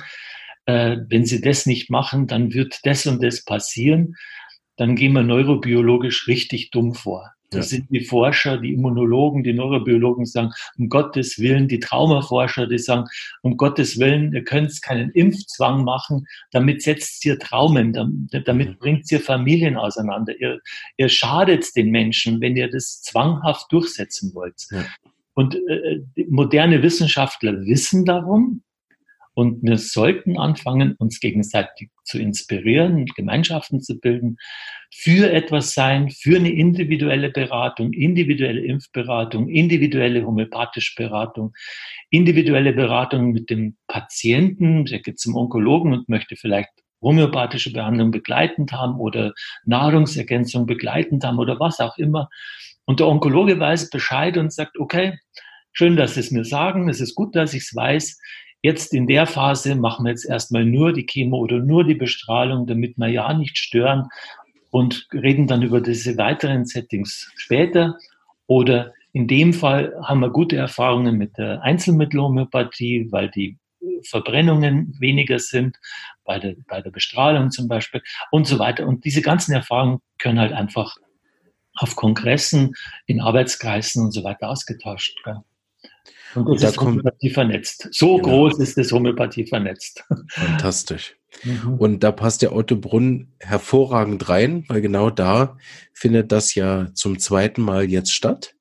äh, 0.65 0.97
wenn 1.09 1.25
sie 1.25 1.41
das 1.41 1.65
nicht 1.65 1.89
machen, 1.89 2.27
dann 2.27 2.53
wird 2.53 2.79
das 2.83 3.05
und 3.05 3.21
das 3.21 3.43
passieren, 3.43 4.15
dann 4.77 4.95
gehen 4.95 5.13
wir 5.13 5.23
neurobiologisch 5.23 6.27
richtig 6.27 6.71
dumm 6.71 6.93
vor. 6.93 7.31
Das 7.49 7.71
ja. 7.71 7.77
sind 7.77 7.89
die 7.89 8.03
Forscher, 8.03 8.57
die 8.57 8.73
Immunologen, 8.73 9.43
die 9.43 9.53
Neurobiologen 9.53 10.25
sagen, 10.25 10.51
um 10.77 10.89
Gottes 10.89 11.39
Willen, 11.39 11.67
die 11.67 11.79
Traumaforscher, 11.79 12.67
die 12.67 12.77
sagen, 12.77 13.07
um 13.41 13.55
Gottes 13.55 13.99
Willen, 13.99 14.33
ihr 14.33 14.43
könnt 14.43 14.81
keinen 14.81 15.11
Impfzwang 15.11 15.83
machen, 15.83 16.27
damit 16.51 16.81
setzt 16.81 17.23
ihr 17.25 17.39
Traumen, 17.39 17.93
damit 17.93 18.69
mhm. 18.69 18.77
bringt 18.79 19.11
ihr 19.11 19.21
Familien 19.21 19.77
auseinander. 19.77 20.33
Ihr, 20.39 20.59
ihr 20.97 21.09
schadet 21.09 21.75
den 21.75 21.89
Menschen, 21.89 22.41
wenn 22.41 22.57
ihr 22.57 22.69
das 22.69 23.01
zwanghaft 23.01 23.71
durchsetzen 23.71 24.33
wollt. 24.33 24.65
Ja. 24.71 24.85
Und 25.33 25.55
äh, 25.55 26.01
moderne 26.29 26.81
Wissenschaftler 26.81 27.53
wissen 27.61 28.05
darum, 28.05 28.63
und 29.37 29.61
wir 29.61 29.77
sollten 29.77 30.35
anfangen, 30.39 30.95
uns 30.97 31.19
gegenseitig 31.19 31.91
zu 32.03 32.17
inspirieren, 32.17 33.05
Gemeinschaften 33.05 33.81
zu 33.81 33.99
bilden, 33.99 34.37
für 34.91 35.31
etwas 35.31 35.75
sein, 35.75 36.09
für 36.09 36.37
eine 36.37 36.51
individuelle 36.51 37.29
Beratung, 37.29 37.93
individuelle 37.93 38.61
Impfberatung, 38.61 39.47
individuelle 39.47 40.25
homöopathische 40.25 40.95
Beratung, 40.95 41.53
individuelle 42.09 42.73
Beratung 42.73 43.31
mit 43.31 43.51
dem 43.51 43.77
Patienten, 43.85 44.85
der 44.85 45.01
geht 45.01 45.19
zum 45.19 45.35
Onkologen 45.35 45.93
und 45.93 46.09
möchte 46.09 46.35
vielleicht 46.35 46.71
homöopathische 47.03 47.71
Behandlung 47.71 48.09
begleitend 48.09 48.71
haben 48.71 48.99
oder 48.99 49.33
Nahrungsergänzung 49.65 50.65
begleitend 50.65 51.23
haben 51.23 51.37
oder 51.37 51.59
was 51.59 51.79
auch 51.79 51.99
immer. 51.99 52.27
Und 52.85 53.01
der 53.01 53.07
Onkologe 53.07 53.59
weiß 53.59 53.91
Bescheid 53.91 54.35
und 54.35 54.51
sagt, 54.51 54.79
okay, 54.79 55.19
schön, 55.73 55.95
dass 55.95 56.15
Sie 56.15 56.21
es 56.21 56.31
mir 56.31 56.43
sagen, 56.43 56.89
es 56.89 57.01
ist 57.01 57.13
gut, 57.13 57.35
dass 57.35 57.53
ich 57.53 57.61
es 57.61 57.75
weiß. 57.75 58.17
Jetzt 58.61 58.93
in 58.93 59.07
der 59.07 59.27
Phase 59.27 59.75
machen 59.75 60.05
wir 60.05 60.11
jetzt 60.11 60.25
erstmal 60.25 60.65
nur 60.65 60.93
die 60.93 61.05
Chemo 61.05 61.37
oder 61.37 61.59
nur 61.59 61.83
die 61.83 61.95
Bestrahlung, 61.95 62.65
damit 62.65 62.97
wir 62.97 63.07
ja 63.07 63.33
nicht 63.33 63.57
stören 63.57 64.09
und 64.71 65.07
reden 65.13 65.47
dann 65.47 65.61
über 65.61 65.81
diese 65.81 66.17
weiteren 66.17 66.65
Settings 66.65 67.31
später. 67.35 67.97
Oder 68.47 68.93
in 69.13 69.27
dem 69.27 69.53
Fall 69.53 69.95
haben 70.03 70.21
wir 70.21 70.29
gute 70.29 70.55
Erfahrungen 70.55 71.17
mit 71.17 71.37
der 71.37 71.61
Einzelmittelhomöopathie, 71.61 73.07
weil 73.11 73.29
die 73.29 73.57
Verbrennungen 74.03 74.95
weniger 74.99 75.39
sind, 75.39 75.77
bei 76.23 76.39
der, 76.39 76.55
bei 76.67 76.81
der 76.81 76.91
Bestrahlung 76.91 77.51
zum 77.51 77.67
Beispiel 77.67 78.01
und 78.31 78.47
so 78.47 78.59
weiter. 78.59 78.87
Und 78.87 79.05
diese 79.05 79.21
ganzen 79.21 79.53
Erfahrungen 79.53 79.99
können 80.19 80.39
halt 80.39 80.51
einfach 80.51 80.97
auf 81.75 81.95
Kongressen, 81.95 82.73
in 83.05 83.21
Arbeitskreisen 83.21 84.03
und 84.03 84.11
so 84.11 84.23
weiter 84.23 84.49
ausgetauscht. 84.49 85.15
Gell? 85.23 85.41
Und 86.45 86.55
das 86.55 86.61
da 86.61 86.69
ist 86.69 86.81
Homöopathie 86.81 87.29
vernetzt. 87.29 87.89
So 87.91 88.17
genau. 88.17 88.27
groß 88.27 88.59
ist 88.59 88.77
das 88.77 88.91
Homöopathie 88.91 89.45
vernetzt. 89.45 90.03
Fantastisch. 90.29 91.15
Mhm. 91.43 91.73
Und 91.75 92.03
da 92.03 92.11
passt 92.11 92.41
der 92.41 92.55
Otto 92.55 92.75
Brunn 92.75 93.33
hervorragend 93.39 94.27
rein, 94.29 94.65
weil 94.67 94.81
genau 94.81 95.09
da 95.09 95.57
findet 95.93 96.31
das 96.31 96.55
ja 96.55 96.89
zum 96.93 97.19
zweiten 97.19 97.61
Mal 97.61 97.89
jetzt 97.89 98.13
statt. 98.13 98.55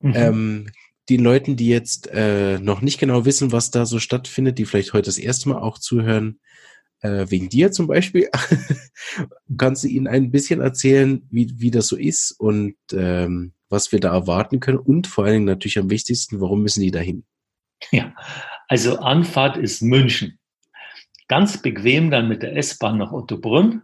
Mhm. 0.00 0.12
Ähm, 0.14 0.66
die 1.08 1.16
Leuten, 1.18 1.56
die 1.56 1.68
jetzt 1.68 2.08
äh, 2.12 2.58
noch 2.58 2.80
nicht 2.80 2.98
genau 2.98 3.24
wissen, 3.24 3.52
was 3.52 3.70
da 3.70 3.84
so 3.86 3.98
stattfindet, 3.98 4.58
die 4.58 4.64
vielleicht 4.64 4.92
heute 4.92 5.06
das 5.06 5.18
erste 5.18 5.50
Mal 5.50 5.58
auch 5.58 5.78
zuhören, 5.78 6.40
äh, 7.00 7.26
wegen 7.28 7.50
dir 7.50 7.70
zum 7.72 7.86
Beispiel, 7.86 8.30
kannst 9.58 9.84
du 9.84 9.88
ihnen 9.88 10.06
ein 10.06 10.30
bisschen 10.30 10.60
erzählen, 10.60 11.26
wie, 11.30 11.52
wie 11.56 11.70
das 11.70 11.88
so 11.88 11.96
ist 11.96 12.32
und 12.32 12.76
ähm, 12.92 13.52
was 13.68 13.92
wir 13.92 14.00
da 14.00 14.12
erwarten 14.12 14.60
können 14.60 14.78
und 14.78 15.06
vor 15.06 15.24
allen 15.24 15.34
Dingen 15.34 15.44
natürlich 15.46 15.78
am 15.78 15.90
wichtigsten, 15.90 16.40
warum 16.40 16.62
müssen 16.62 16.80
die 16.80 16.90
dahin? 16.90 17.24
Ja, 17.90 18.14
also 18.68 18.98
Anfahrt 18.98 19.56
ist 19.56 19.82
München. 19.82 20.38
Ganz 21.28 21.60
bequem 21.60 22.10
dann 22.10 22.28
mit 22.28 22.42
der 22.42 22.56
S-Bahn 22.56 22.98
nach 22.98 23.12
Ottobrunn. 23.12 23.82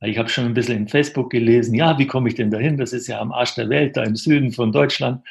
Ich 0.00 0.18
habe 0.18 0.28
schon 0.28 0.44
ein 0.44 0.54
bisschen 0.54 0.76
in 0.76 0.88
Facebook 0.88 1.30
gelesen, 1.30 1.74
ja, 1.74 1.98
wie 1.98 2.06
komme 2.06 2.28
ich 2.28 2.34
denn 2.34 2.50
dahin? 2.50 2.76
Das 2.76 2.92
ist 2.92 3.06
ja 3.06 3.20
am 3.20 3.32
Arsch 3.32 3.54
der 3.54 3.68
Welt, 3.70 3.96
da 3.96 4.04
im 4.04 4.16
Süden 4.16 4.52
von 4.52 4.70
Deutschland. 4.70 5.26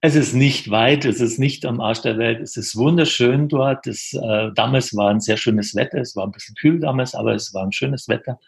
Es 0.00 0.14
ist 0.14 0.34
nicht 0.34 0.70
weit, 0.70 1.04
es 1.04 1.20
ist 1.20 1.38
nicht 1.38 1.64
am 1.64 1.80
Arsch 1.80 2.02
der 2.02 2.18
Welt, 2.18 2.40
es 2.40 2.56
ist 2.56 2.76
wunderschön 2.76 3.48
dort. 3.48 3.86
Es, 3.86 4.12
äh, 4.12 4.50
damals 4.54 4.94
war 4.94 5.10
ein 5.10 5.20
sehr 5.20 5.36
schönes 5.36 5.74
Wetter, 5.74 5.98
es 5.98 6.14
war 6.14 6.24
ein 6.24 6.32
bisschen 6.32 6.54
kühl 6.54 6.78
damals, 6.78 7.14
aber 7.14 7.34
es 7.34 7.52
war 7.54 7.64
ein 7.64 7.72
schönes 7.72 8.08
Wetter. 8.08 8.38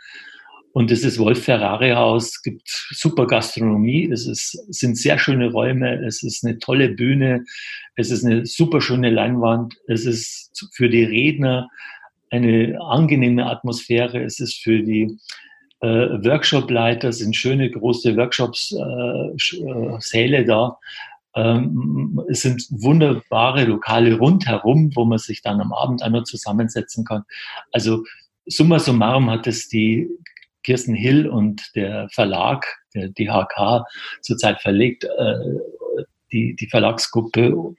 Und 0.72 0.92
es 0.92 1.04
ist 1.04 1.18
Wolf 1.18 1.44
Ferrari 1.44 1.90
Haus, 1.90 2.26
es 2.26 2.42
gibt 2.42 2.62
super 2.64 3.26
Gastronomie, 3.26 4.08
es 4.10 4.26
ist, 4.26 4.52
sind 4.72 4.96
sehr 4.96 5.18
schöne 5.18 5.50
Räume, 5.50 6.06
es 6.06 6.22
ist 6.22 6.44
eine 6.44 6.58
tolle 6.58 6.90
Bühne, 6.90 7.44
es 7.96 8.12
ist 8.12 8.24
eine 8.24 8.46
super 8.46 8.80
schöne 8.80 9.10
Leinwand, 9.10 9.74
es 9.88 10.06
ist 10.06 10.68
für 10.72 10.88
die 10.88 11.02
Redner 11.02 11.68
eine 12.30 12.80
angenehme 12.80 13.46
Atmosphäre, 13.46 14.22
es 14.22 14.38
ist 14.38 14.62
für 14.62 14.80
die 14.80 15.18
äh, 15.80 15.86
Workshop-Leiter, 15.86 17.12
sind 17.12 17.34
schöne 17.34 17.68
große 17.70 18.16
Workshops-Säle 18.16 20.36
äh, 20.36 20.42
äh, 20.42 20.44
da. 20.44 20.78
Ähm, 21.34 22.22
es 22.28 22.42
sind 22.42 22.66
wunderbare 22.70 23.64
Lokale 23.64 24.18
rundherum, 24.18 24.94
wo 24.94 25.04
man 25.04 25.18
sich 25.18 25.42
dann 25.42 25.60
am 25.60 25.72
Abend 25.72 26.02
einmal 26.02 26.22
zusammensetzen 26.24 27.04
kann. 27.04 27.24
Also 27.72 28.04
summa 28.46 28.78
summarum 28.78 29.30
hat 29.30 29.46
es 29.46 29.68
die 29.68 30.08
Kirsten 30.62 30.94
Hill 30.94 31.28
und 31.28 31.62
der 31.74 32.08
Verlag, 32.10 32.66
der 32.94 33.08
DHK, 33.08 33.84
zurzeit 34.22 34.60
verlegt, 34.60 35.04
äh, 35.04 35.36
die, 36.32 36.54
die 36.54 36.68
Verlagsgruppe 36.68 37.74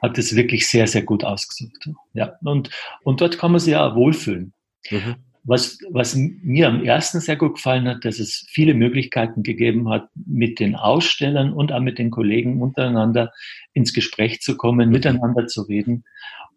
hat 0.00 0.18
es 0.18 0.36
wirklich 0.36 0.68
sehr, 0.68 0.86
sehr 0.86 1.02
gut 1.02 1.24
ausgesucht. 1.24 1.90
Ja, 2.14 2.34
und, 2.44 2.70
und 3.02 3.20
dort 3.20 3.38
kann 3.38 3.52
man 3.52 3.60
sich 3.60 3.72
ja 3.72 3.94
wohlfühlen. 3.94 4.52
Mhm. 4.90 5.16
Was, 5.48 5.78
was 5.90 6.16
mir 6.16 6.66
am 6.66 6.84
ersten 6.84 7.20
sehr 7.20 7.36
gut 7.36 7.54
gefallen 7.54 7.86
hat, 7.86 8.04
dass 8.04 8.18
es 8.18 8.46
viele 8.48 8.74
Möglichkeiten 8.74 9.44
gegeben 9.44 9.88
hat, 9.88 10.08
mit 10.14 10.58
den 10.58 10.74
Ausstellern 10.74 11.52
und 11.52 11.70
auch 11.70 11.80
mit 11.80 11.98
den 11.98 12.10
Kollegen 12.10 12.60
untereinander 12.60 13.32
ins 13.72 13.92
Gespräch 13.92 14.40
zu 14.40 14.56
kommen, 14.56 14.88
mhm. 14.88 14.92
miteinander 14.92 15.46
zu 15.46 15.62
reden 15.62 16.04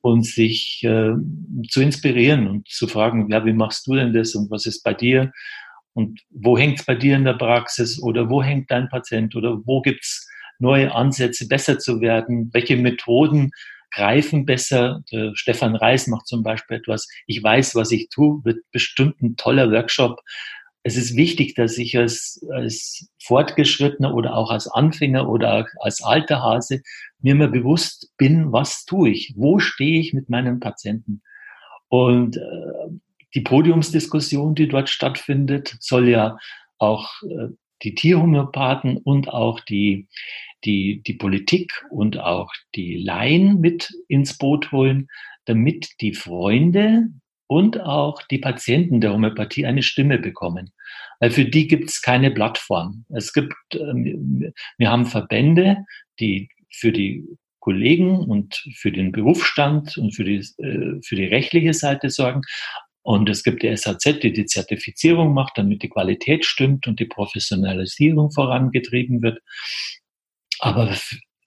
und 0.01 0.25
sich 0.25 0.83
äh, 0.83 1.13
zu 1.67 1.81
inspirieren 1.81 2.47
und 2.47 2.67
zu 2.67 2.87
fragen, 2.87 3.29
ja, 3.29 3.45
wie 3.45 3.53
machst 3.53 3.85
du 3.85 3.95
denn 3.95 4.13
das 4.13 4.33
und 4.33 4.49
was 4.49 4.65
ist 4.65 4.83
bei 4.83 4.93
dir 4.93 5.31
und 5.99 6.21
wo 6.29 6.57
hängt 6.57 6.79
es 6.79 6.85
bei 6.85 6.95
dir 6.95 7.17
in 7.17 7.25
der 7.25 7.33
Praxis 7.33 8.01
oder 8.01 8.29
wo 8.29 8.41
hängt 8.41 8.71
dein 8.71 8.87
Patient 8.87 9.35
oder 9.35 9.59
wo 9.65 9.81
gibt's 9.81 10.29
neue 10.57 10.95
Ansätze, 10.95 11.45
besser 11.45 11.77
zu 11.77 11.99
werden, 11.99 12.49
welche 12.53 12.77
Methoden 12.77 13.51
greifen 13.91 14.45
besser. 14.45 15.01
Der 15.11 15.31
Stefan 15.35 15.75
Reis 15.75 16.07
macht 16.07 16.25
zum 16.25 16.41
Beispiel 16.41 16.77
etwas, 16.77 17.05
ich 17.27 17.43
weiß, 17.43 17.75
was 17.75 17.91
ich 17.91 18.07
tue, 18.07 18.39
wird 18.45 18.59
bestimmt 18.71 19.21
ein 19.21 19.35
toller 19.35 19.69
Workshop. 19.71 20.21
Es 20.83 20.95
ist 20.95 21.17
wichtig, 21.17 21.55
dass 21.55 21.77
ich 21.77 21.97
als, 21.97 22.45
als 22.53 23.09
Fortgeschrittener 23.21 24.13
oder 24.13 24.37
auch 24.37 24.51
als 24.51 24.67
Anfänger 24.69 25.27
oder 25.27 25.67
als 25.81 26.01
alter 26.01 26.41
Hase 26.41 26.81
mir 27.19 27.35
mal 27.35 27.49
bewusst 27.49 28.13
bin, 28.15 28.53
was 28.53 28.85
tue 28.85 29.09
ich, 29.09 29.33
wo 29.35 29.59
stehe 29.59 29.99
ich 29.99 30.13
mit 30.13 30.29
meinen 30.29 30.61
Patienten. 30.61 31.21
Und 31.89 32.37
äh, 32.37 32.99
die 33.33 33.41
Podiumsdiskussion, 33.41 34.55
die 34.55 34.67
dort 34.67 34.89
stattfindet, 34.89 35.75
soll 35.79 36.09
ja 36.09 36.37
auch 36.77 37.09
äh, 37.23 37.49
die 37.83 37.95
Tierhomöopathen 37.95 38.97
und 38.97 39.29
auch 39.29 39.59
die, 39.61 40.07
die, 40.65 41.01
die 41.05 41.13
Politik 41.13 41.71
und 41.89 42.19
auch 42.19 42.51
die 42.75 42.97
Laien 42.97 43.59
mit 43.61 43.89
ins 44.07 44.37
Boot 44.37 44.71
holen, 44.71 45.07
damit 45.45 45.89
die 46.01 46.13
Freunde 46.13 47.09
und 47.47 47.79
auch 47.81 48.21
die 48.23 48.37
Patienten 48.37 49.01
der 49.01 49.13
Homöopathie 49.13 49.65
eine 49.65 49.81
Stimme 49.81 50.19
bekommen. 50.19 50.71
Weil 51.19 51.31
für 51.31 51.45
die 51.45 51.67
gibt 51.67 51.89
es 51.89 52.01
keine 52.01 52.31
Plattform. 52.31 53.05
Es 53.09 53.33
gibt, 53.33 53.55
ähm, 53.73 54.53
wir 54.77 54.91
haben 54.91 55.05
Verbände, 55.05 55.85
die 56.19 56.49
für 56.71 56.91
die 56.91 57.25
Kollegen 57.59 58.19
und 58.19 58.63
für 58.75 58.91
den 58.91 59.11
Berufsstand 59.11 59.97
und 59.97 60.15
für 60.15 60.23
die, 60.23 60.37
äh, 60.37 61.01
für 61.01 61.15
die 61.15 61.25
rechtliche 61.25 61.73
Seite 61.73 62.09
sorgen. 62.09 62.41
Und 63.01 63.29
es 63.29 63.43
gibt 63.43 63.63
die 63.63 63.75
SAZ, 63.75 64.19
die 64.21 64.33
die 64.33 64.45
Zertifizierung 64.45 65.33
macht, 65.33 65.57
damit 65.57 65.83
die 65.83 65.89
Qualität 65.89 66.45
stimmt 66.45 66.85
und 66.87 66.99
die 66.99 67.05
Professionalisierung 67.05 68.31
vorangetrieben 68.31 69.21
wird. 69.21 69.39
Aber 70.59 70.93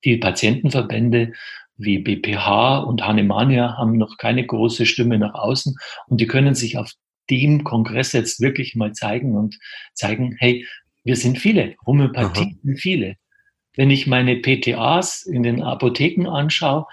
die 0.04 0.16
Patientenverbände 0.16 1.32
wie 1.76 1.98
BPH 1.98 2.78
und 2.78 3.02
Hahnemania 3.02 3.76
haben 3.76 3.96
noch 3.98 4.16
keine 4.16 4.46
große 4.46 4.86
Stimme 4.86 5.18
nach 5.18 5.34
außen 5.34 5.76
und 6.06 6.20
die 6.20 6.26
können 6.26 6.54
sich 6.54 6.78
auf 6.78 6.92
dem 7.30 7.64
Kongress 7.64 8.12
jetzt 8.12 8.40
wirklich 8.40 8.74
mal 8.74 8.92
zeigen 8.92 9.36
und 9.36 9.58
zeigen, 9.94 10.36
hey, 10.38 10.66
wir 11.04 11.16
sind 11.16 11.38
viele, 11.38 11.76
Homöopathie 11.86 12.58
sind 12.62 12.78
viele. 12.78 13.16
Wenn 13.74 13.90
ich 13.90 14.06
meine 14.06 14.36
PTAs 14.36 15.22
in 15.22 15.42
den 15.42 15.62
Apotheken 15.62 16.28
anschaue, 16.28 16.86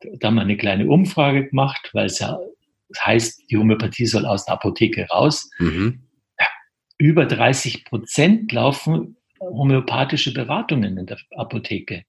da 0.00 0.28
haben 0.28 0.34
wir 0.34 0.42
eine 0.42 0.56
kleine 0.56 0.86
Umfrage 0.86 1.48
gemacht, 1.48 1.90
weil 1.92 2.06
es 2.06 2.18
ja 2.18 2.38
heißt, 3.00 3.50
die 3.50 3.56
Homöopathie 3.56 4.06
soll 4.06 4.26
aus 4.26 4.44
der 4.44 4.54
Apotheke 4.54 5.06
raus. 5.08 5.50
Mhm. 5.58 6.02
Über 6.98 7.26
30 7.26 7.84
Prozent 7.84 8.52
laufen 8.52 9.16
homöopathische 9.40 10.32
Beratungen 10.32 10.96
in 10.98 11.06
der 11.06 11.18
Apotheke, 11.36 12.04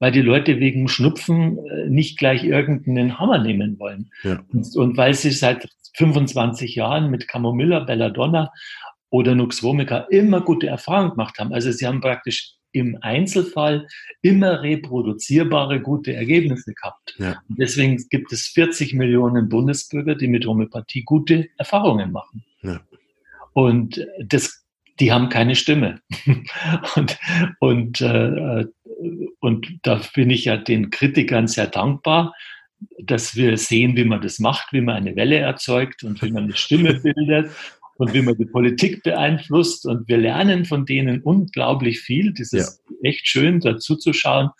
weil 0.00 0.12
die 0.12 0.20
Leute 0.20 0.60
wegen 0.60 0.88
Schnupfen 0.88 1.58
äh, 1.66 1.88
nicht 1.88 2.18
gleich 2.18 2.44
irgendeinen 2.44 3.18
Hammer 3.18 3.38
nehmen 3.38 3.78
wollen. 3.78 4.10
Ja. 4.22 4.42
Und, 4.52 4.76
und, 4.76 4.96
weil 4.96 5.14
sie 5.14 5.30
seit 5.30 5.68
25 5.96 6.74
Jahren 6.74 7.10
mit 7.10 7.28
Camomilla, 7.28 7.80
Belladonna 7.80 8.52
oder 9.10 9.34
Nux 9.34 9.62
vomica 9.62 10.06
immer 10.10 10.40
gute 10.40 10.66
Erfahrungen 10.66 11.10
gemacht 11.10 11.38
haben. 11.38 11.52
Also 11.52 11.70
sie 11.70 11.86
haben 11.86 12.00
praktisch 12.00 12.54
im 12.74 12.98
Einzelfall 13.00 13.86
immer 14.20 14.62
reproduzierbare 14.62 15.80
gute 15.80 16.12
Ergebnisse 16.12 16.74
gehabt. 16.74 17.14
Ja. 17.18 17.40
Deswegen 17.48 17.96
gibt 18.10 18.32
es 18.32 18.48
40 18.48 18.94
Millionen 18.94 19.48
Bundesbürger, 19.48 20.16
die 20.16 20.28
mit 20.28 20.44
Homöopathie 20.44 21.04
gute 21.04 21.48
Erfahrungen 21.56 22.10
machen. 22.10 22.44
Ja. 22.62 22.80
Und 23.52 24.04
das, 24.18 24.66
die 24.98 25.12
haben 25.12 25.28
keine 25.28 25.54
Stimme. 25.54 26.00
und, 26.96 27.18
und, 27.60 28.00
äh, 28.00 28.66
und 29.38 29.78
da 29.82 30.00
bin 30.14 30.30
ich 30.30 30.46
ja 30.46 30.56
den 30.56 30.90
Kritikern 30.90 31.46
sehr 31.46 31.68
dankbar, 31.68 32.34
dass 32.98 33.36
wir 33.36 33.56
sehen, 33.56 33.96
wie 33.96 34.04
man 34.04 34.20
das 34.20 34.40
macht, 34.40 34.72
wie 34.72 34.80
man 34.80 34.96
eine 34.96 35.14
Welle 35.14 35.36
erzeugt 35.36 36.02
und 36.02 36.20
wie 36.22 36.32
man 36.32 36.44
eine 36.44 36.56
Stimme 36.56 36.94
bildet 37.00 37.50
und 37.96 38.12
wie 38.12 38.22
man 38.22 38.36
die 38.36 38.46
Politik 38.46 39.02
beeinflusst. 39.02 39.86
Und 39.86 40.08
wir 40.08 40.18
lernen 40.18 40.64
von 40.64 40.86
denen 40.86 41.22
unglaublich 41.22 42.00
viel. 42.00 42.32
Das 42.32 42.52
ist 42.52 42.82
ja. 42.88 43.08
echt 43.08 43.26
schön, 43.26 43.60
dazu 43.60 43.96
zu 43.96 44.12
schauen. 44.12 44.50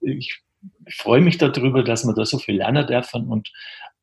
Ich, 0.00 0.40
ich 0.86 0.94
freue 0.94 1.20
mich 1.20 1.38
darüber, 1.38 1.82
dass 1.82 2.04
man 2.04 2.14
da 2.14 2.24
so 2.24 2.38
viel 2.38 2.56
lernen 2.56 2.86
darf. 2.86 3.12
Und, 3.14 3.50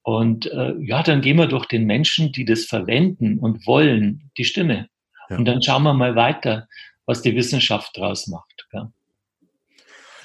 und 0.04 0.46
äh, 0.52 0.74
ja, 0.80 1.04
dann 1.04 1.22
gehen 1.22 1.38
wir 1.38 1.48
durch 1.48 1.66
den 1.66 1.86
Menschen, 1.86 2.32
die 2.32 2.46
das 2.46 2.66
verwenden 2.66 3.40
und 3.40 3.66
wollen, 3.66 4.30
die 4.38 4.46
Stimme. 4.46 4.90
Ja. 5.30 5.38
Und 5.38 5.46
dann 5.46 5.62
schauen 5.62 5.84
wir 5.84 5.94
mal 5.94 6.16
weiter, 6.16 6.68
was 7.06 7.22
die 7.22 7.36
Wissenschaft 7.36 7.98
draus 7.98 8.28
macht. 8.28 8.68
Gell? 8.72 8.88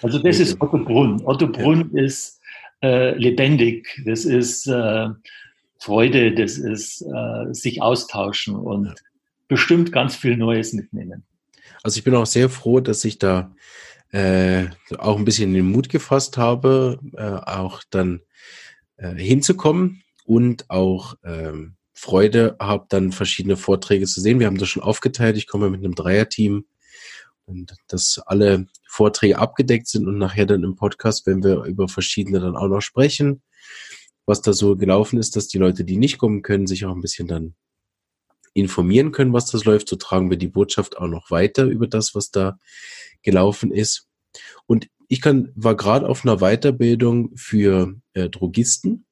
Also 0.03 0.19
das 0.19 0.41
ist 0.41 0.61
Otto 0.61 0.79
Brunn. 0.79 1.21
Otto 1.25 1.47
Brunn 1.47 1.91
ja. 1.93 2.05
ist 2.05 2.41
äh, 2.83 3.15
lebendig. 3.17 4.01
Das 4.07 4.25
ist 4.25 4.67
äh, 4.67 5.09
Freude, 5.81 6.35
das 6.35 6.59
ist 6.59 7.03
äh, 7.03 7.53
sich 7.53 7.81
austauschen 7.81 8.55
und 8.55 8.87
ja. 8.87 8.95
bestimmt 9.49 9.93
ganz 9.93 10.15
viel 10.15 10.37
Neues 10.37 10.75
mitnehmen. 10.75 11.25
Also 11.83 11.97
ich 11.97 12.05
bin 12.05 12.15
auch 12.15 12.27
sehr 12.27 12.51
froh, 12.51 12.81
dass 12.81 13.05
ich 13.07 13.19
da 13.19 13.55
äh, 14.13 14.67
auch 14.99 15.17
ein 15.17 15.25
bisschen 15.25 15.55
den 15.55 15.71
Mut 15.71 15.89
gefasst 15.89 16.37
habe, 16.37 17.01
äh, 17.17 17.23
auch 17.23 17.83
dann 17.89 18.21
äh, 18.97 19.15
hinzukommen 19.15 20.03
und 20.27 20.69
auch 20.69 21.15
ähm, 21.25 21.77
Freude 21.95 22.57
habe, 22.61 22.85
dann 22.91 23.13
verschiedene 23.13 23.57
Vorträge 23.57 24.07
zu 24.07 24.21
sehen. 24.21 24.39
Wir 24.39 24.49
haben 24.49 24.59
das 24.59 24.69
schon 24.69 24.83
aufgeteilt. 24.83 25.39
Ich 25.39 25.47
komme 25.47 25.71
mit 25.71 25.83
einem 25.83 25.95
Dreierteam 25.95 26.67
und 27.47 27.75
dass 27.89 28.21
alle 28.27 28.67
Vorträge 28.87 29.39
abgedeckt 29.39 29.89
sind 29.89 30.07
und 30.07 30.19
nachher 30.19 30.45
dann 30.45 30.63
im 30.63 30.77
Podcast, 30.77 31.27
wenn 31.27 31.43
wir 31.43 31.65
über 31.65 31.89
verschiedene 31.89 32.41
dann 32.41 32.57
auch 32.57 32.69
noch 32.69 32.83
sprechen 32.83 33.43
was 34.31 34.43
da 34.43 34.53
so 34.53 34.77
gelaufen 34.77 35.19
ist, 35.19 35.35
dass 35.35 35.49
die 35.49 35.59
Leute, 35.59 35.85
die 35.85 35.97
nicht 35.97 36.19
kommen 36.19 36.43
können, 36.43 36.69
sich 36.69 36.87
auch 36.87 36.95
ein 36.95 37.01
bisschen 37.01 37.27
dann 37.27 37.57
informieren 38.55 39.11
können, 39.11 39.33
was 39.33 39.51
das 39.51 39.65
läuft. 39.65 39.89
So 39.89 39.97
tragen 39.97 40.31
wir 40.31 40.37
die 40.37 40.47
Botschaft 40.47 40.97
auch 40.97 41.09
noch 41.09 41.33
weiter 41.33 41.65
über 41.65 41.89
das, 41.89 42.15
was 42.15 42.31
da 42.31 42.57
gelaufen 43.23 43.73
ist. 43.73 44.09
Und 44.67 44.87
ich 45.09 45.21
kann, 45.21 45.51
war 45.57 45.77
gerade 45.77 46.09
auf 46.09 46.25
einer 46.25 46.37
Weiterbildung 46.37 47.37
für 47.37 47.97
äh, 48.13 48.29
Drogisten 48.29 49.05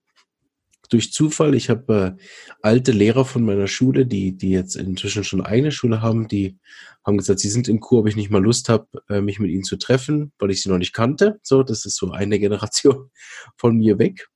durch 0.88 1.12
Zufall. 1.12 1.56
Ich 1.56 1.68
habe 1.68 2.16
äh, 2.16 2.22
alte 2.62 2.92
Lehrer 2.92 3.24
von 3.24 3.44
meiner 3.44 3.66
Schule, 3.66 4.06
die, 4.06 4.36
die 4.36 4.50
jetzt 4.50 4.76
inzwischen 4.76 5.24
schon 5.24 5.40
eigene 5.40 5.72
Schule 5.72 6.00
haben, 6.00 6.28
die 6.28 6.58
haben 7.04 7.18
gesagt, 7.18 7.40
sie 7.40 7.50
sind 7.50 7.66
in 7.66 7.80
Kur, 7.80 8.00
ob 8.00 8.06
ich 8.06 8.14
nicht 8.14 8.30
mal 8.30 8.42
Lust 8.42 8.68
habe, 8.68 8.86
äh, 9.08 9.20
mich 9.20 9.40
mit 9.40 9.50
ihnen 9.50 9.64
zu 9.64 9.78
treffen, 9.78 10.32
weil 10.38 10.52
ich 10.52 10.62
sie 10.62 10.68
noch 10.68 10.78
nicht 10.78 10.92
kannte. 10.92 11.40
So, 11.42 11.64
das 11.64 11.84
ist 11.84 11.96
so 11.96 12.12
eine 12.12 12.38
Generation 12.38 13.10
von 13.56 13.76
mir 13.76 13.98
weg 13.98 14.28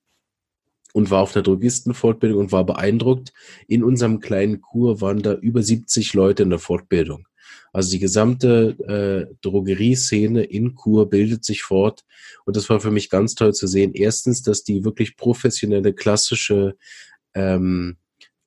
und 0.93 1.11
war 1.11 1.21
auf 1.21 1.35
einer 1.35 1.43
Drogistenfortbildung 1.43 2.39
und 2.39 2.51
war 2.53 2.65
beeindruckt. 2.65 3.33
In 3.67 3.83
unserem 3.83 4.21
kleinen 4.21 4.61
Kur 4.61 5.01
waren 5.01 5.21
da 5.21 5.33
über 5.33 5.61
70 5.61 6.13
Leute 6.13 6.43
in 6.43 6.49
der 6.49 6.59
Fortbildung. 6.59 7.27
Also 7.73 7.91
die 7.91 7.99
gesamte 7.99 9.27
äh, 9.29 9.35
Drogerieszene 9.41 10.43
in 10.43 10.75
Kur 10.75 11.09
bildet 11.09 11.43
sich 11.43 11.63
fort. 11.63 12.05
Und 12.45 12.55
das 12.55 12.69
war 12.69 12.79
für 12.79 12.91
mich 12.91 13.09
ganz 13.09 13.35
toll 13.35 13.53
zu 13.53 13.67
sehen. 13.67 13.93
Erstens, 13.93 14.43
dass 14.43 14.63
die 14.63 14.85
wirklich 14.85 15.17
professionelle, 15.17 15.93
klassische 15.93 16.77
ähm, 17.33 17.97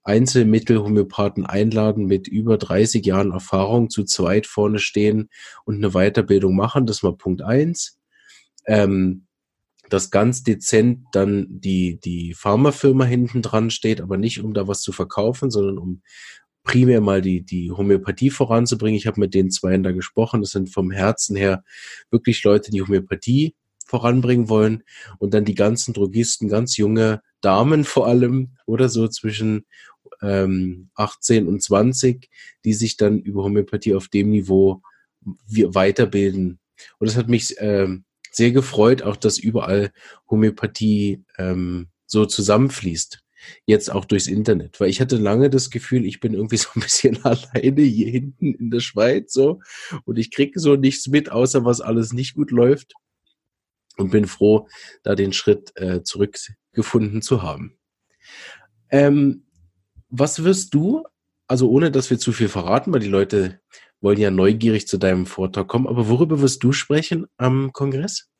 Einzelmittelhomöopathen 0.04 1.44
einladen 1.44 2.06
mit 2.06 2.28
über 2.28 2.56
30 2.56 3.04
Jahren 3.04 3.32
Erfahrung 3.32 3.90
zu 3.90 4.04
zweit 4.04 4.46
vorne 4.46 4.78
stehen 4.78 5.28
und 5.64 5.74
eine 5.74 5.90
Weiterbildung 5.90 6.54
machen. 6.54 6.86
Das 6.86 7.02
war 7.02 7.16
Punkt 7.16 7.42
eins. 7.42 7.98
Ähm, 8.66 9.25
dass 9.88 10.10
ganz 10.10 10.42
dezent 10.42 11.04
dann 11.12 11.46
die, 11.48 11.98
die 12.00 12.34
Pharmafirma 12.34 13.04
hinten 13.04 13.42
dran 13.42 13.70
steht, 13.70 14.00
aber 14.00 14.16
nicht 14.16 14.42
um 14.42 14.54
da 14.54 14.68
was 14.68 14.80
zu 14.80 14.92
verkaufen, 14.92 15.50
sondern 15.50 15.78
um 15.78 16.02
primär 16.66 17.00
mal 17.00 17.22
die, 17.22 17.42
die 17.42 17.70
Homöopathie 17.70 18.30
voranzubringen. 18.30 18.98
Ich 18.98 19.06
habe 19.06 19.20
mit 19.20 19.34
den 19.34 19.50
zweien 19.50 19.82
da 19.82 19.92
gesprochen. 19.92 20.42
Das 20.42 20.50
sind 20.50 20.72
vom 20.72 20.90
Herzen 20.90 21.36
her 21.36 21.64
wirklich 22.10 22.42
Leute, 22.42 22.70
die 22.70 22.82
Homöopathie 22.82 23.54
voranbringen 23.86 24.48
wollen. 24.48 24.82
Und 25.18 25.32
dann 25.32 25.44
die 25.44 25.54
ganzen 25.54 25.94
Drogisten, 25.94 26.48
ganz 26.48 26.76
junge 26.76 27.22
Damen 27.40 27.84
vor 27.84 28.08
allem 28.08 28.56
oder 28.66 28.88
so 28.88 29.06
zwischen 29.06 29.64
ähm, 30.20 30.90
18 30.96 31.46
und 31.46 31.62
20, 31.62 32.28
die 32.64 32.74
sich 32.74 32.96
dann 32.96 33.20
über 33.20 33.44
Homöopathie 33.44 33.94
auf 33.94 34.08
dem 34.08 34.30
Niveau 34.30 34.82
weiterbilden. 35.22 36.58
Und 36.98 37.08
das 37.08 37.16
hat 37.16 37.28
mich 37.28 37.54
ähm, 37.58 38.04
sehr 38.36 38.52
gefreut, 38.52 39.02
auch 39.02 39.16
dass 39.16 39.38
überall 39.38 39.92
Homöopathie 40.30 41.24
ähm, 41.38 41.88
so 42.06 42.26
zusammenfließt. 42.26 43.20
Jetzt 43.64 43.90
auch 43.90 44.04
durchs 44.04 44.26
Internet, 44.26 44.80
weil 44.80 44.90
ich 44.90 45.00
hatte 45.00 45.16
lange 45.16 45.48
das 45.48 45.70
Gefühl, 45.70 46.04
ich 46.04 46.20
bin 46.20 46.34
irgendwie 46.34 46.56
so 46.58 46.68
ein 46.74 46.82
bisschen 46.82 47.24
alleine 47.24 47.82
hier 47.82 48.10
hinten 48.10 48.54
in 48.54 48.70
der 48.70 48.80
Schweiz 48.80 49.32
so 49.32 49.60
und 50.04 50.18
ich 50.18 50.30
kriege 50.30 50.60
so 50.60 50.76
nichts 50.76 51.06
mit, 51.06 51.30
außer 51.30 51.64
was 51.64 51.80
alles 51.80 52.12
nicht 52.12 52.34
gut 52.34 52.50
läuft. 52.50 52.92
und 53.96 54.10
bin 54.10 54.26
froh, 54.26 54.68
da 55.02 55.14
den 55.14 55.32
Schritt 55.32 55.72
äh, 55.76 56.02
zurückgefunden 56.02 57.22
zu 57.22 57.42
haben. 57.42 57.78
Ähm, 58.90 59.46
was 60.10 60.44
wirst 60.44 60.74
du, 60.74 61.04
also 61.46 61.70
ohne 61.70 61.90
dass 61.90 62.10
wir 62.10 62.18
zu 62.18 62.32
viel 62.32 62.48
verraten, 62.48 62.92
weil 62.92 63.00
die 63.00 63.08
Leute 63.08 63.60
wollen 64.00 64.18
ja 64.18 64.30
neugierig 64.30 64.86
zu 64.86 64.98
deinem 64.98 65.26
Vortrag 65.26 65.68
kommen, 65.68 65.86
aber 65.86 66.08
worüber 66.08 66.40
wirst 66.40 66.62
du 66.62 66.72
sprechen 66.72 67.26
am 67.36 67.72
Kongress? 67.72 68.30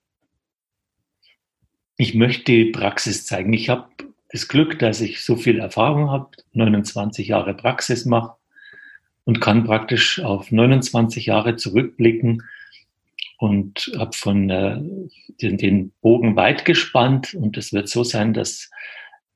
Ich 1.96 2.14
möchte 2.14 2.44
die 2.44 2.66
Praxis 2.66 3.24
zeigen. 3.24 3.52
Ich 3.52 3.68
habe 3.68 3.88
das 4.30 4.48
Glück, 4.48 4.78
dass 4.78 5.00
ich 5.00 5.22
so 5.22 5.36
viel 5.36 5.58
Erfahrung 5.58 6.10
habe, 6.10 6.30
29 6.52 7.28
Jahre 7.28 7.54
Praxis 7.54 8.04
mache 8.04 8.36
und 9.24 9.40
kann 9.40 9.64
praktisch 9.64 10.20
auf 10.20 10.52
29 10.52 11.26
Jahre 11.26 11.56
zurückblicken 11.56 12.42
und 13.38 13.92
habe 13.98 14.16
von 14.16 14.50
äh, 14.50 14.80
den, 15.40 15.58
den, 15.58 15.92
Bogen 16.00 16.36
weit 16.36 16.64
gespannt 16.64 17.34
und 17.34 17.56
es 17.56 17.72
wird 17.72 17.88
so 17.88 18.04
sein, 18.04 18.34
dass 18.34 18.70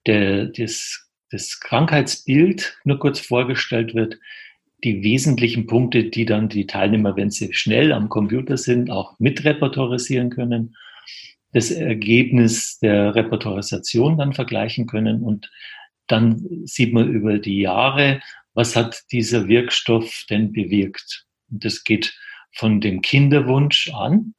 der, 0.06 0.46
das, 0.46 1.09
das 1.30 1.61
Krankheitsbild 1.61 2.78
nur 2.85 2.98
kurz 2.98 3.20
vorgestellt 3.20 3.94
wird, 3.94 4.18
die 4.85 5.03
wesentlichen 5.03 5.66
Punkte, 5.66 6.05
die 6.05 6.25
dann 6.25 6.49
die 6.49 6.66
Teilnehmer, 6.66 7.16
wenn 7.16 7.31
sie 7.31 7.53
schnell 7.53 7.93
am 7.93 8.09
Computer 8.09 8.57
sind, 8.57 8.90
auch 8.90 9.19
mitrepertorisieren 9.19 10.31
können, 10.31 10.77
das 11.53 11.71
Ergebnis 11.71 12.79
der 12.79 13.14
Repertorisation 13.14 14.19
dann 14.19 14.33
vergleichen 14.33 14.87
können 14.87 15.23
und 15.23 15.51
dann 16.07 16.45
sieht 16.64 16.93
man 16.93 17.09
über 17.09 17.38
die 17.38 17.61
Jahre, 17.61 18.21
was 18.55 18.75
hat 18.77 19.03
dieser 19.12 19.49
Wirkstoff 19.49 20.25
denn 20.29 20.53
bewirkt. 20.53 21.27
Und 21.51 21.64
das 21.64 21.85
geht 21.85 22.14
von 22.53 22.81
dem 22.81 23.01
Kinderwunsch 23.01 23.93
an, 23.95 24.35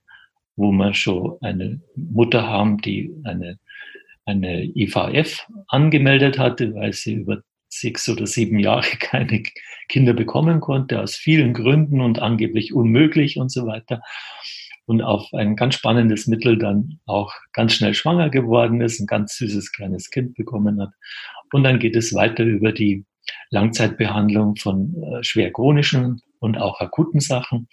wo 0.56 0.72
wir 0.72 0.94
schon 0.94 1.38
eine 1.42 1.82
Mutter 1.96 2.46
haben, 2.46 2.78
die 2.80 3.14
eine, 3.24 3.58
eine 4.26 4.66
IVF 4.66 5.48
angemeldet 5.68 6.38
hatte, 6.38 6.74
weil 6.76 6.94
sie 6.94 7.14
über 7.14 7.42
sechs 7.82 8.08
oder 8.08 8.26
sieben 8.26 8.60
Jahre 8.60 8.88
keine 9.00 9.44
Kinder 9.90 10.14
bekommen 10.14 10.60
konnte, 10.62 11.02
aus 11.02 11.16
vielen 11.16 11.54
Gründen 11.54 12.02
und 12.02 12.20
angeblich 12.20 12.74
unmöglich 12.74 13.38
und 13.38 13.52
so 13.52 13.68
weiter. 13.68 14.02
Und 14.86 15.02
auf 15.02 15.34
ein 15.34 15.56
ganz 15.56 15.76
spannendes 15.76 16.28
Mittel 16.28 16.58
dann 16.58 17.00
auch 17.06 17.34
ganz 17.54 17.74
schnell 17.74 17.94
schwanger 17.94 18.30
geworden 18.30 18.82
ist, 18.82 19.00
ein 19.00 19.08
ganz 19.08 19.38
süßes 19.38 19.72
kleines 19.72 20.10
Kind 20.10 20.36
bekommen 20.36 20.82
hat. 20.82 20.92
Und 21.54 21.64
dann 21.64 21.80
geht 21.80 21.96
es 21.96 22.14
weiter 22.14 22.44
über 22.44 22.72
die 22.72 23.06
Langzeitbehandlung 23.52 24.56
von 24.56 24.96
äh, 25.04 25.24
schwer 25.24 25.52
chronischen 25.52 26.22
und 26.40 26.58
auch 26.58 26.80
akuten 26.80 27.20
Sachen 27.20 27.68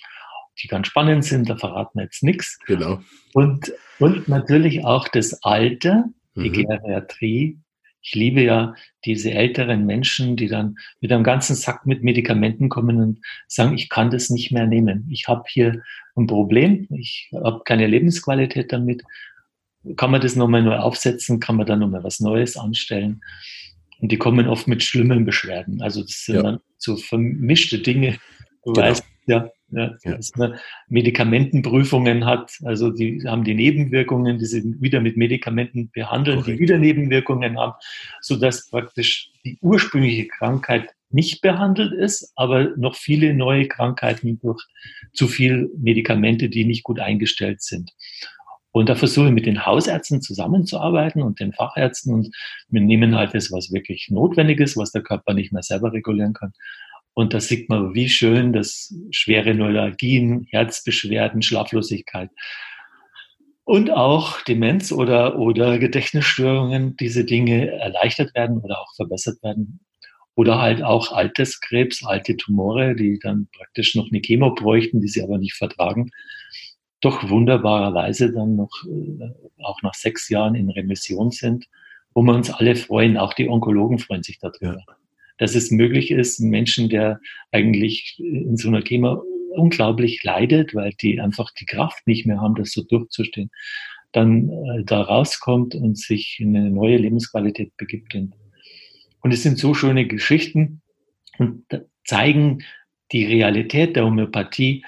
die 0.63 0.69
ganz 0.69 0.89
spannend 0.89 1.25
sind, 1.25 1.49
da 1.49 1.57
verraten 1.57 1.99
wir 1.99 2.05
jetzt 2.05 2.23
nichts. 2.23 2.59
Genau. 2.67 3.01
Und, 3.33 3.73
und 3.99 4.29
natürlich 4.29 4.85
auch 4.85 5.09
das 5.09 5.43
Alter, 5.43 6.07
die 6.35 6.51
mhm. 6.51 6.53
Geriatrie. 6.53 7.59
Ich 8.01 8.15
liebe 8.15 8.43
ja 8.43 8.75
diese 9.05 9.33
älteren 9.33 9.85
Menschen, 9.85 10.37
die 10.37 10.49
dann 10.49 10.77
mit 11.01 11.13
einem 11.13 11.25
ganzen 11.25 11.57
Sack 11.57 11.87
mit 11.87 12.03
Medikamenten 12.03 12.69
kommen 12.69 12.99
und 12.99 13.21
sagen, 13.47 13.75
ich 13.75 13.89
kann 13.89 14.11
das 14.11 14.31
nicht 14.31 14.53
mehr 14.53 14.67
nehmen. 14.67 15.09
Ich 15.11 15.29
habe 15.29 15.45
hier 15.49 15.83
ein 16.17 16.27
Problem, 16.27 16.87
ich 16.91 17.31
habe 17.35 17.63
keine 17.65 17.87
Lebensqualität 17.87 18.73
damit. 18.73 19.03
Kann 19.97 20.11
man 20.11 20.21
das 20.21 20.37
nochmal 20.37 20.63
neu 20.63 20.77
aufsetzen? 20.77 21.41
Kann 21.41 21.57
man 21.57 21.67
da 21.67 21.77
nochmal 21.77 22.05
was 22.05 22.21
Neues 22.21 22.57
anstellen? 22.57 23.21
Und 24.01 24.13
die 24.13 24.19
kommen 24.19 24.49
oft 24.49 24.69
mit 24.69 24.83
schlimmen 24.83 25.25
Beschwerden. 25.25 25.83
Also 25.83 26.03
das 26.03 26.25
sind 26.25 26.37
ja. 26.37 26.43
dann 26.43 26.61
so 26.77 26.97
vermischte 26.97 27.79
Dinge. 27.79 28.19
Du 28.65 28.73
genau. 28.73 28.87
weißt 28.87 29.05
ja, 29.27 29.51
ja, 29.71 29.95
dass 30.05 30.35
man 30.37 30.55
Medikamentenprüfungen 30.89 32.25
hat, 32.25 32.53
also 32.65 32.91
die 32.91 33.23
haben 33.27 33.45
die 33.45 33.55
Nebenwirkungen, 33.55 34.39
die 34.39 34.47
sie 34.47 34.63
wieder 34.81 35.01
mit 35.01 35.17
Medikamenten 35.17 35.91
behandeln, 35.91 36.41
Korrekt. 36.41 36.59
die 36.59 36.63
wieder 36.63 36.79
Nebenwirkungen 36.79 37.59
haben, 37.59 37.75
so 38.21 38.37
dass 38.37 38.71
praktisch 38.71 39.31
die 39.45 39.59
ursprüngliche 39.61 40.27
Krankheit 40.29 40.89
nicht 41.11 41.41
behandelt 41.41 41.93
ist, 41.93 42.33
aber 42.37 42.77
noch 42.77 42.95
viele 42.95 43.35
neue 43.35 43.67
Krankheiten 43.67 44.39
durch 44.41 44.63
zu 45.13 45.27
viel 45.27 45.71
Medikamente, 45.79 46.49
die 46.49 46.65
nicht 46.65 46.83
gut 46.83 47.01
eingestellt 47.01 47.63
sind. 47.63 47.93
Und 48.71 48.91
da 48.91 48.95
versuche 48.95 49.29
ich 49.29 49.33
mit 49.33 49.47
den 49.47 49.65
Hausärzten 49.65 50.21
zusammenzuarbeiten 50.21 51.23
und 51.23 51.41
den 51.41 51.53
Fachärzten 51.53 52.13
und 52.13 52.35
wir 52.69 52.83
nehmen 52.83 53.17
halt 53.17 53.35
das, 53.35 53.51
was 53.51 53.73
wirklich 53.73 54.09
notwendig 54.11 54.61
ist, 54.61 54.77
was 54.77 54.93
der 54.93 55.03
Körper 55.03 55.33
nicht 55.33 55.53
mehr 55.53 55.63
selber 55.63 55.93
regulieren 55.93 56.35
kann 56.35 56.53
und 57.19 57.35
da 57.35 57.41
sieht 57.41 57.69
man, 57.69 57.97
wie 57.97 58.09
schön 58.09 58.53
dass 58.53 58.95
schwere 59.11 59.53
Neuralgien, 59.53 60.47
Herzbeschwerden, 60.53 61.43
Schlaflosigkeit 61.43 62.31
und 63.65 63.91
auch 63.91 64.41
Demenz 64.43 64.93
oder, 64.93 65.37
oder 65.37 65.81
Gedächtnisstörungen, 65.81 66.97
diese 66.97 67.25
Dinge 67.25 67.73
erleichtert 67.73 68.37
werden 68.37 68.59
oder 68.59 68.79
auch 68.81 68.95
verbessert 68.95 69.43
werden. 69.43 69.81
Oder 70.37 70.61
halt 70.61 70.85
auch 70.85 71.11
Alterskrebs, 71.11 72.05
alte 72.05 72.37
Tumore, 72.37 72.95
die 72.95 73.19
dann 73.21 73.49
praktisch 73.53 73.97
noch 73.97 74.07
eine 74.13 74.21
Chemo 74.21 74.55
bräuchten, 74.55 75.01
die 75.01 75.09
sie 75.09 75.25
aber 75.25 75.39
nicht 75.39 75.57
vertragen, 75.57 76.13
doch 77.01 77.29
wunderbarerweise 77.29 78.33
dann 78.33 78.55
noch, 78.55 78.71
äh, 78.87 79.65
auch 79.65 79.83
nach 79.83 79.95
sechs 79.95 80.29
Jahren 80.29 80.55
in 80.55 80.71
Remission 80.71 81.33
sind, 81.33 81.67
wo 82.15 82.23
wir 82.23 82.35
uns 82.37 82.49
alle 82.49 82.77
freuen, 82.77 83.17
auch 83.17 83.35
die 83.35 83.49
Onkologen 83.49 83.99
freuen 83.99 84.23
sich 84.23 84.39
darüber. 84.39 84.85
Ja 84.87 84.95
dass 85.39 85.55
es 85.55 85.71
möglich 85.71 86.11
ist, 86.11 86.41
einen 86.41 86.51
Menschen, 86.51 86.89
der 86.89 87.21
eigentlich 87.53 88.19
in 88.19 88.57
so 88.57 88.69
einer 88.69 88.83
Chemo 88.83 89.23
unglaublich 89.53 90.23
leidet, 90.23 90.75
weil 90.75 90.93
die 91.01 91.21
einfach 91.21 91.51
die 91.53 91.67
Kraft 91.67 92.07
nicht 92.07 92.27
mehr 92.27 92.41
haben, 92.41 92.55
das 92.55 92.73
so 92.73 92.83
durchzustehen, 92.83 93.51
dann 94.13 94.51
äh, 94.51 94.85
da 94.85 95.03
rauskommt 95.03 95.75
und 95.75 95.99
sich 95.99 96.39
in 96.41 96.57
eine 96.57 96.71
neue 96.71 96.97
Lebensqualität 96.97 97.77
begibt. 97.77 98.15
Und 98.15 99.33
es 99.33 99.43
sind 99.43 99.59
so 99.59 99.75
schöne 99.75 100.07
Geschichten 100.07 100.83
und 101.39 101.65
zeigen 102.05 102.63
die 103.13 103.25
Realität 103.25 103.97
der 103.97 104.05
Homöopathie, 104.05 104.85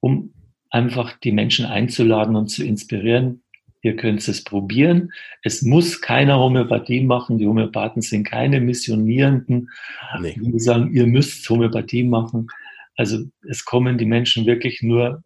um 0.00 0.32
einfach 0.70 1.18
die 1.18 1.32
Menschen 1.32 1.64
einzuladen 1.64 2.36
und 2.36 2.48
zu 2.48 2.64
inspirieren, 2.64 3.42
Ihr 3.82 3.96
könnt 3.96 4.26
es 4.26 4.42
probieren. 4.42 5.12
Es 5.42 5.62
muss 5.62 6.00
keiner 6.00 6.38
Homöopathie 6.38 7.02
machen. 7.02 7.38
Die 7.38 7.46
Homöopathen 7.46 8.02
sind 8.02 8.24
keine 8.24 8.60
Missionierenden, 8.60 9.70
nee. 10.20 10.34
die 10.36 10.58
sagen, 10.58 10.92
ihr 10.92 11.06
müsst 11.06 11.48
Homöopathie 11.48 12.02
machen. 12.02 12.48
Also 12.96 13.24
es 13.48 13.64
kommen 13.64 13.98
die 13.98 14.06
Menschen 14.06 14.46
wirklich 14.46 14.82
nur 14.82 15.22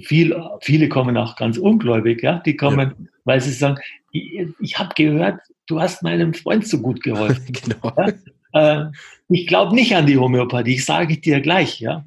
viel, 0.00 0.34
viele 0.60 0.88
kommen 0.88 1.16
auch 1.16 1.36
ganz 1.36 1.58
ungläubig, 1.58 2.22
ja, 2.22 2.38
die 2.38 2.56
kommen, 2.56 2.94
ja. 2.98 3.06
weil 3.24 3.40
sie 3.40 3.52
sagen, 3.52 3.76
ich, 4.12 4.46
ich 4.58 4.78
habe 4.78 4.94
gehört, 4.96 5.40
du 5.66 5.80
hast 5.80 6.02
meinem 6.02 6.34
Freund 6.34 6.66
so 6.66 6.80
gut 6.80 7.02
geholfen. 7.02 7.52
genau. 7.52 7.92
Ja? 7.96 8.84
Äh, 8.84 8.90
ich 9.28 9.46
glaube 9.46 9.74
nicht 9.74 9.94
an 9.94 10.06
die 10.06 10.18
Homöopathie, 10.18 10.74
ich 10.74 10.84
sage 10.84 11.18
dir 11.18 11.40
gleich, 11.40 11.80
ja. 11.80 12.04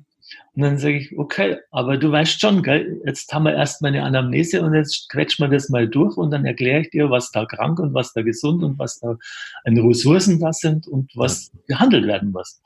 Und 0.56 0.62
dann 0.62 0.78
sage 0.78 0.98
ich, 0.98 1.18
okay, 1.18 1.58
aber 1.72 1.98
du 1.98 2.12
weißt 2.12 2.40
schon, 2.40 2.64
gell, 2.64 3.02
jetzt 3.06 3.34
haben 3.34 3.44
wir 3.44 3.54
erst 3.54 3.82
mal 3.82 3.90
eine 3.90 4.04
Anamnese 4.04 4.62
und 4.62 4.74
jetzt 4.74 5.10
quetschen 5.10 5.44
wir 5.44 5.50
das 5.50 5.70
mal 5.70 5.88
durch 5.88 6.16
und 6.16 6.32
dann 6.32 6.46
erkläre 6.46 6.82
ich 6.82 6.92
dir, 6.92 7.10
was 7.10 7.32
da 7.32 7.46
krank 7.46 7.80
und 7.80 7.94
was 7.94 8.14
da 8.14 8.22
gesund 8.22 8.64
und 8.64 8.80
was 8.80 9.00
da 9.00 9.18
an 9.66 9.78
Ressourcen 9.78 10.40
da 10.40 10.54
sind 10.54 10.88
und 10.88 11.12
was 11.16 11.52
behandelt 11.68 12.08
werden 12.08 12.32
muss. 12.32 12.62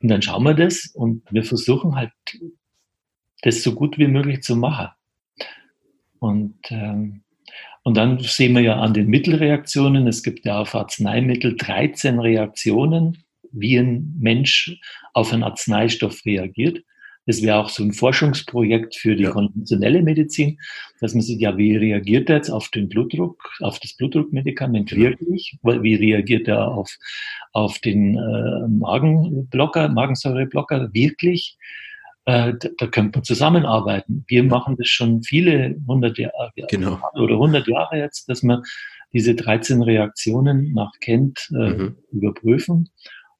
Und 0.00 0.08
dann 0.08 0.22
schauen 0.22 0.42
wir 0.42 0.54
das 0.54 0.90
und 0.94 1.22
wir 1.30 1.44
versuchen 1.44 1.94
halt, 1.94 2.10
das 3.42 3.62
so 3.62 3.74
gut 3.74 3.96
wie 3.98 4.08
möglich 4.08 4.42
zu 4.42 4.56
machen. 4.56 4.88
Und, 6.18 6.58
ähm, 6.70 7.22
und 7.84 7.96
dann 7.96 8.18
sehen 8.18 8.54
wir 8.54 8.62
ja 8.62 8.80
an 8.80 8.94
den 8.94 9.06
Mittelreaktionen, 9.06 10.08
es 10.08 10.22
gibt 10.22 10.46
ja 10.46 10.58
auf 10.58 10.74
Arzneimittel 10.74 11.54
13 11.56 12.18
Reaktionen, 12.18 13.24
wie 13.52 13.76
ein 13.76 14.16
Mensch 14.18 14.80
auf 15.12 15.32
einen 15.32 15.44
Arzneistoff 15.44 16.24
reagiert. 16.24 16.82
Das 17.26 17.42
wäre 17.42 17.58
auch 17.58 17.68
so 17.68 17.82
ein 17.82 17.92
Forschungsprojekt 17.92 18.96
für 18.96 19.16
die 19.16 19.24
ja. 19.24 19.30
konventionelle 19.30 20.02
Medizin, 20.02 20.58
dass 21.00 21.14
man 21.14 21.22
sieht, 21.22 21.40
ja, 21.40 21.56
wie 21.56 21.76
reagiert 21.76 22.28
er 22.28 22.36
jetzt 22.36 22.50
auf 22.50 22.68
den 22.68 22.88
Blutdruck, 22.88 23.50
auf 23.60 23.78
das 23.80 23.94
Blutdruckmedikament 23.94 24.90
ja. 24.90 24.98
wirklich? 24.98 25.56
Wie 25.62 25.94
reagiert 25.94 26.48
er 26.48 26.68
auf, 26.68 26.96
auf 27.52 27.78
den 27.78 28.16
äh, 28.16 28.68
Magenblocker, 28.68 29.88
Magensäureblocker 29.88 30.92
wirklich? 30.92 31.56
Äh, 32.26 32.54
da, 32.58 32.68
da 32.78 32.86
könnte 32.86 33.18
man 33.18 33.24
zusammenarbeiten. 33.24 34.24
Wir 34.28 34.44
machen 34.44 34.76
das 34.78 34.88
schon 34.88 35.22
viele 35.22 35.76
hundert 35.86 36.18
Jahre 36.18 36.52
genau. 36.68 36.98
oder 37.14 37.38
hundert 37.38 37.68
Jahre 37.68 37.98
jetzt, 37.98 38.28
dass 38.28 38.42
man 38.42 38.62
diese 39.12 39.34
13 39.34 39.82
Reaktionen 39.82 40.72
nach 40.72 40.92
Kent 41.00 41.48
äh, 41.52 41.70
mhm. 41.70 41.96
überprüfen 42.10 42.90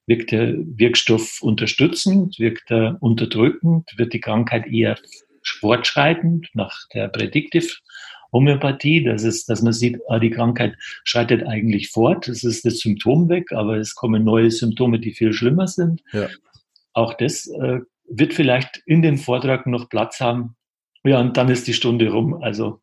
Wirkt 0.07 0.33
der 0.33 0.55
Wirkstoff 0.57 1.41
unterstützend? 1.43 2.39
Wirkt 2.39 2.71
er 2.71 2.99
unterdrückend? 3.01 3.91
Wird 3.97 4.13
die 4.13 4.21
Krankheit 4.21 4.67
eher 4.67 4.99
fortschreitend 5.61 6.49
nach 6.55 6.87
der 6.93 7.09
Predictive 7.09 7.69
Homöopathie? 8.33 9.05
Das 9.05 9.25
ist, 9.25 9.49
dass 9.49 9.63
man 9.63 9.73
sieht, 9.73 9.99
ah, 10.09 10.19
die 10.19 10.31
Krankheit 10.31 10.77
schreitet 11.05 11.47
eigentlich 11.47 11.91
fort. 11.91 12.29
Es 12.29 12.45
ist 12.45 12.65
das 12.67 12.79
Symptom 12.79 13.29
weg, 13.29 13.53
aber 13.53 13.77
es 13.77 13.95
kommen 13.95 14.25
neue 14.25 14.51
Symptome, 14.51 14.99
die 14.99 15.13
viel 15.13 15.33
schlimmer 15.33 15.69
sind. 15.69 16.03
Ja. 16.13 16.29
Auch 16.93 17.15
das 17.15 17.47
äh, 17.47 17.81
wird 18.09 18.35
vielleicht 18.35 18.83
in 18.87 19.03
dem 19.03 19.19
Vortrag 19.19 19.67
noch 19.67 19.89
Platz 19.89 20.21
haben. 20.21 20.57
Ja, 21.05 21.21
und 21.21 21.37
dann 21.37 21.49
ist 21.49 21.67
die 21.67 21.75
Stunde 21.75 22.11
rum. 22.11 22.43
Also 22.43 22.81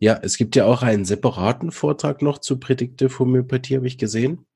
Ja, 0.00 0.18
es 0.22 0.36
gibt 0.36 0.54
ja 0.56 0.64
auch 0.64 0.82
einen 0.82 1.04
separaten 1.04 1.72
Vortrag 1.72 2.22
noch 2.22 2.38
zu 2.38 2.60
Predictive 2.60 3.18
Homöopathie, 3.18 3.76
habe 3.76 3.86
ich 3.86 3.98
gesehen. 3.98 4.46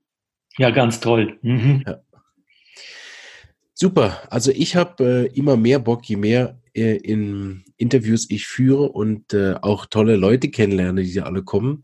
Ja, 0.57 0.71
ganz 0.71 1.01
toll. 1.01 1.39
Mhm. 1.43 1.83
Ja. 1.87 2.03
Super. 3.75 4.23
Also 4.31 4.53
ich 4.53 4.77
habe 4.77 5.29
äh, 5.33 5.37
immer 5.37 5.57
mehr 5.57 5.79
Bock, 5.79 6.05
je 6.09 6.17
mehr 6.17 6.61
äh, 6.75 6.97
in 6.97 7.65
Interviews 7.77 8.31
ich 8.31 8.47
führe 8.47 8.91
und 8.91 9.35
äh, 9.35 9.55
auch 9.61 9.87
tolle 9.87 10.17
Leute 10.17 10.51
kennenlerne, 10.51 11.03
die 11.03 11.15
da 11.15 11.25
alle 11.25 11.43
kommen. 11.43 11.83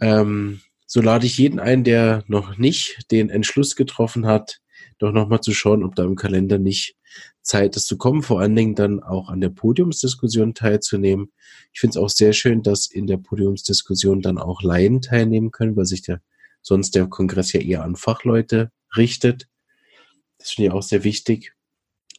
Ähm, 0.00 0.60
so 0.86 1.00
lade 1.00 1.26
ich 1.26 1.38
jeden 1.38 1.60
ein, 1.60 1.84
der 1.84 2.24
noch 2.26 2.58
nicht 2.58 3.10
den 3.10 3.30
Entschluss 3.30 3.76
getroffen 3.76 4.26
hat, 4.26 4.60
doch 4.98 5.12
nochmal 5.12 5.40
zu 5.40 5.52
schauen, 5.52 5.84
ob 5.84 5.94
da 5.94 6.04
im 6.04 6.16
Kalender 6.16 6.58
nicht 6.58 6.96
Zeit 7.46 7.76
ist 7.76 7.86
zu 7.86 7.96
kommen, 7.96 8.22
vor 8.22 8.40
allen 8.40 8.56
Dingen 8.56 8.74
dann 8.74 9.02
auch 9.02 9.28
an 9.28 9.40
der 9.40 9.48
Podiumsdiskussion 9.50 10.54
teilzunehmen. 10.54 11.32
Ich 11.72 11.80
finde 11.80 11.98
es 11.98 12.04
auch 12.04 12.10
sehr 12.10 12.32
schön, 12.32 12.62
dass 12.62 12.86
in 12.86 13.06
der 13.06 13.16
Podiumsdiskussion 13.16 14.20
dann 14.20 14.38
auch 14.38 14.62
Laien 14.62 15.00
teilnehmen 15.00 15.50
können, 15.50 15.76
weil 15.76 15.86
sich 15.86 16.02
der 16.02 16.20
sonst 16.66 16.96
der 16.96 17.06
Kongress 17.06 17.52
ja 17.52 17.60
eher 17.60 17.84
an 17.84 17.94
Fachleute 17.94 18.72
richtet. 18.96 19.48
Das 20.38 20.50
finde 20.50 20.68
ich 20.68 20.74
auch 20.74 20.82
sehr 20.82 21.04
wichtig, 21.04 21.54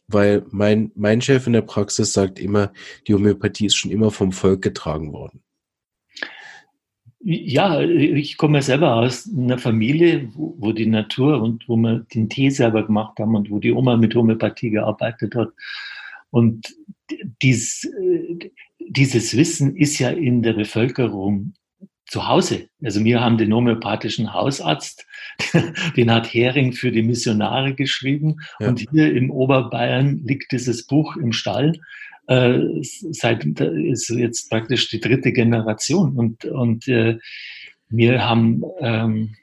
weil 0.06 0.44
mein, 0.50 0.90
mein 0.94 1.20
Chef 1.20 1.46
in 1.46 1.52
der 1.52 1.62
Praxis 1.62 2.14
sagt 2.14 2.38
immer, 2.38 2.72
die 3.06 3.14
Homöopathie 3.14 3.66
ist 3.66 3.76
schon 3.76 3.90
immer 3.90 4.10
vom 4.10 4.32
Volk 4.32 4.62
getragen 4.62 5.12
worden. 5.12 5.42
Ja, 7.20 7.80
ich 7.80 8.36
komme 8.36 8.62
selber 8.62 8.94
aus 8.94 9.28
einer 9.28 9.58
Familie, 9.58 10.28
wo, 10.34 10.54
wo, 10.58 10.72
die 10.72 10.86
Natur 10.86 11.42
und 11.42 11.68
wo 11.68 11.76
wir 11.76 12.06
den 12.14 12.28
Tee 12.28 12.50
selber 12.50 12.86
gemacht 12.86 13.18
haben 13.18 13.34
und 13.34 13.50
wo 13.50 13.58
die 13.58 13.72
Oma 13.72 13.96
mit 13.96 14.14
Homöopathie 14.14 14.70
gearbeitet 14.70 15.34
hat. 15.34 15.48
Und 16.30 16.76
dies, 17.42 17.90
dieses 18.78 19.36
Wissen 19.36 19.76
ist 19.76 19.98
ja 19.98 20.10
in 20.10 20.42
der 20.42 20.52
Bevölkerung 20.52 21.54
zu 22.06 22.26
Hause. 22.26 22.68
Also 22.82 23.04
wir 23.04 23.20
haben 23.20 23.36
den 23.36 23.52
homöopathischen 23.52 24.32
Hausarzt, 24.32 25.06
den 25.96 26.10
hat 26.10 26.32
Hering 26.32 26.72
für 26.72 26.90
die 26.90 27.02
Missionare 27.02 27.74
geschrieben. 27.74 28.36
Ja. 28.60 28.68
Und 28.68 28.86
hier 28.90 29.14
im 29.14 29.30
Oberbayern 29.30 30.22
liegt 30.24 30.52
dieses 30.52 30.86
Buch 30.86 31.16
im 31.16 31.32
Stall 31.32 31.72
äh, 32.28 32.60
seit 32.82 33.44
ist 33.44 34.10
jetzt 34.10 34.50
praktisch 34.50 34.88
die 34.90 35.00
dritte 35.00 35.32
Generation 35.32 36.16
und 36.16 36.44
und 36.44 36.86
äh, 36.86 37.18
wir 37.88 38.24
haben 38.28 38.62
ähm, 38.80 39.34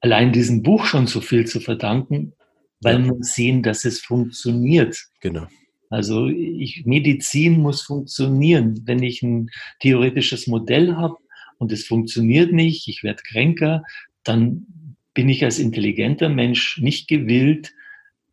allein 0.00 0.32
diesem 0.32 0.62
Buch 0.62 0.86
schon 0.86 1.06
so 1.06 1.20
viel 1.20 1.46
zu 1.46 1.60
verdanken, 1.60 2.32
weil 2.80 3.00
ja. 3.00 3.06
wir 3.06 3.16
sehen, 3.20 3.62
dass 3.62 3.84
es 3.84 4.00
funktioniert. 4.00 4.98
Genau. 5.20 5.46
Also 5.90 6.26
ich, 6.26 6.86
Medizin 6.86 7.60
muss 7.60 7.82
funktionieren. 7.82 8.82
Wenn 8.84 9.02
ich 9.02 9.22
ein 9.22 9.50
theoretisches 9.80 10.46
Modell 10.46 10.96
habe 10.96 11.16
und 11.58 11.70
es 11.70 11.86
funktioniert 11.86 12.52
nicht, 12.52 12.88
ich 12.88 13.02
werde 13.02 13.22
kränker, 13.22 13.82
dann 14.24 14.66
bin 15.12 15.28
ich 15.28 15.44
als 15.44 15.58
intelligenter 15.58 16.28
Mensch 16.28 16.78
nicht 16.78 17.08
gewillt, 17.08 17.72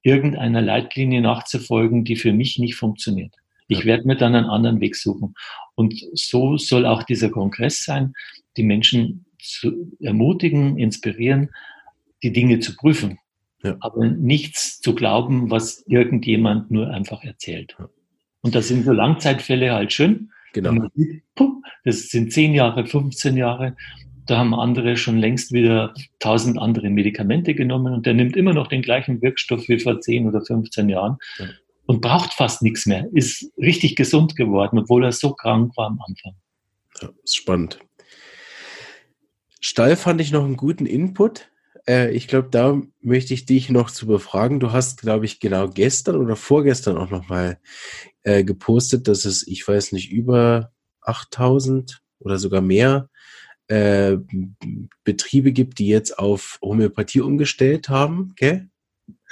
irgendeiner 0.04 0.62
Leitlinie 0.62 1.22
nachzufolgen, 1.22 2.04
die 2.06 2.16
für 2.16 2.34
mich 2.34 2.58
nicht 2.58 2.76
funktioniert. 2.76 3.36
Ich 3.72 3.86
werde 3.86 4.06
mir 4.06 4.18
dann 4.18 4.36
einen 4.36 4.48
anderen 4.48 4.82
Weg 4.82 4.98
suchen. 4.98 5.34
Und 5.76 5.94
so 6.14 6.58
soll 6.58 6.86
auch 6.86 7.04
dieser 7.04 7.30
Kongress 7.30 7.86
sein, 7.86 8.14
die 8.58 8.64
Menschen 8.64 9.26
zu 9.40 9.90
ermutigen, 10.02 10.78
inspirieren, 10.78 11.50
die 12.22 12.34
Dinge 12.34 12.60
zu 12.60 12.76
prüfen. 12.76 13.18
Ja. 13.64 13.78
Aber 13.80 14.06
nichts 14.08 14.82
zu 14.82 14.94
glauben, 14.94 15.52
was 15.52 15.86
irgendjemand 15.88 16.70
nur 16.70 16.90
einfach 16.90 17.24
erzählt. 17.24 17.78
Und 18.42 18.56
da 18.56 18.62
sind 18.62 18.84
so 18.84 18.92
Langzeitfälle 18.92 19.72
halt 19.72 19.94
schön. 19.94 20.32
Genau. 20.52 20.88
Sieht, 20.94 21.24
das 21.86 22.10
sind 22.10 22.34
10 22.34 22.54
Jahre, 22.54 22.86
15 22.86 23.38
Jahre. 23.38 23.78
Da 24.26 24.38
haben 24.38 24.54
andere 24.54 24.98
schon 24.98 25.18
längst 25.18 25.54
wieder 25.54 25.94
tausend 26.20 26.60
andere 26.60 26.90
Medikamente 26.90 27.56
genommen 27.56 27.94
und 27.94 28.06
der 28.06 28.16
nimmt 28.16 28.36
immer 28.36 28.54
noch 28.54 28.68
den 28.68 28.82
gleichen 28.82 29.22
Wirkstoff 29.22 29.70
wie 29.70 29.80
vor 29.80 30.02
10 30.02 30.28
oder 30.28 30.42
15 30.42 30.90
Jahren. 30.90 31.18
Ja 31.40 31.46
und 31.86 32.02
braucht 32.02 32.34
fast 32.34 32.62
nichts 32.62 32.86
mehr, 32.86 33.08
ist 33.14 33.52
richtig 33.58 33.96
gesund 33.96 34.36
geworden, 34.36 34.80
obwohl 34.80 35.04
er 35.04 35.12
so 35.12 35.34
krank 35.34 35.76
war 35.76 35.88
am 35.88 36.00
Anfang. 36.06 36.36
Ja, 37.02 37.10
ist 37.24 37.36
spannend. 37.36 37.80
Stall 39.60 39.96
fand 39.96 40.22
ich 40.22 40.32
noch 40.32 40.44
einen 40.44 40.58
guten 40.58 40.86
Input. 40.86 41.52
Äh, 41.88 42.12
ich 42.12 42.28
glaube, 42.28 42.50
da 42.50 42.82
möchte 43.00 43.34
ich 43.34 43.46
dich 43.46 43.70
noch 43.70 43.92
zu 43.92 44.08
befragen. 44.08 44.60
Du 44.60 44.72
hast, 44.72 45.02
glaube 45.02 45.26
ich, 45.26 45.40
genau 45.40 45.68
gestern 45.68 46.16
oder 46.16 46.36
vorgestern 46.36 46.98
auch 46.98 47.10
noch 47.10 47.30
mal 47.30 47.60
äh, 48.24 48.44
gepostet, 48.44 49.08
dass 49.08 49.26
es, 49.26 49.46
ich 49.48 49.68
weiß 49.68 49.92
nicht, 49.92 50.12
über 50.12 50.72
8000 51.02 52.02
oder 52.20 52.38
sogar 52.38 52.62
mehr 52.62 53.10
äh, 53.68 54.18
Betriebe 55.04 55.52
gibt, 55.52 55.80
die 55.80 55.88
jetzt 55.88 56.18
auf 56.18 56.58
Homöopathie 56.62 57.22
umgestellt 57.22 57.90
haben, 57.90 58.34
gell? 58.36 58.71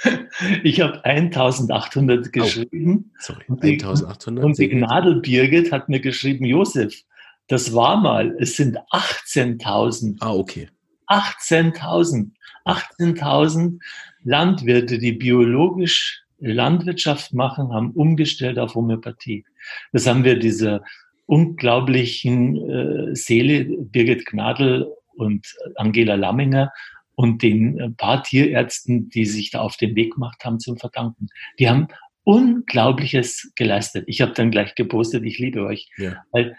Ich 0.64 0.80
habe 0.80 1.04
1800 1.04 2.32
geschrieben. 2.32 3.12
Oh, 3.12 3.18
sorry, 3.18 3.44
1800. 3.48 4.44
Und 4.44 4.58
die 4.58 4.68
Gnadel 4.68 5.20
Birgit 5.20 5.72
hat 5.72 5.88
mir 5.88 6.00
geschrieben, 6.00 6.44
Josef, 6.44 7.02
das 7.48 7.74
war 7.74 8.00
mal, 8.00 8.34
es 8.38 8.56
sind 8.56 8.78
18.000. 8.92 10.16
Ah, 10.20 10.32
okay. 10.32 10.68
18.000. 11.08 12.30
18.000 12.64 13.80
Landwirte, 14.22 14.98
die 14.98 15.12
biologisch 15.12 16.22
Landwirtschaft 16.38 17.34
machen, 17.34 17.72
haben 17.72 17.90
umgestellt 17.92 18.58
auf 18.58 18.74
Homöopathie. 18.74 19.44
Das 19.92 20.06
haben 20.06 20.24
wir 20.24 20.38
dieser 20.38 20.82
unglaublichen 21.26 22.56
äh, 22.70 23.16
Seele, 23.16 23.64
Birgit 23.64 24.26
Gnadl 24.26 24.90
und 25.16 25.46
Angela 25.76 26.14
Lamminger, 26.14 26.72
und 27.20 27.42
den 27.42 27.78
äh, 27.78 27.90
paar 27.90 28.22
Tierärzten, 28.22 29.10
die 29.10 29.26
sich 29.26 29.50
da 29.50 29.60
auf 29.60 29.76
den 29.76 29.94
Weg 29.94 30.14
gemacht 30.14 30.42
haben, 30.42 30.58
zum 30.58 30.78
verdanken. 30.78 31.28
Die 31.58 31.68
haben 31.68 31.88
Unglaubliches 32.24 33.52
geleistet. 33.56 34.04
Ich 34.06 34.22
habe 34.22 34.32
dann 34.32 34.50
gleich 34.50 34.74
gepostet, 34.74 35.24
ich 35.24 35.38
liebe 35.38 35.66
euch. 35.66 35.90
Ja. 35.98 36.22
Weil 36.32 36.56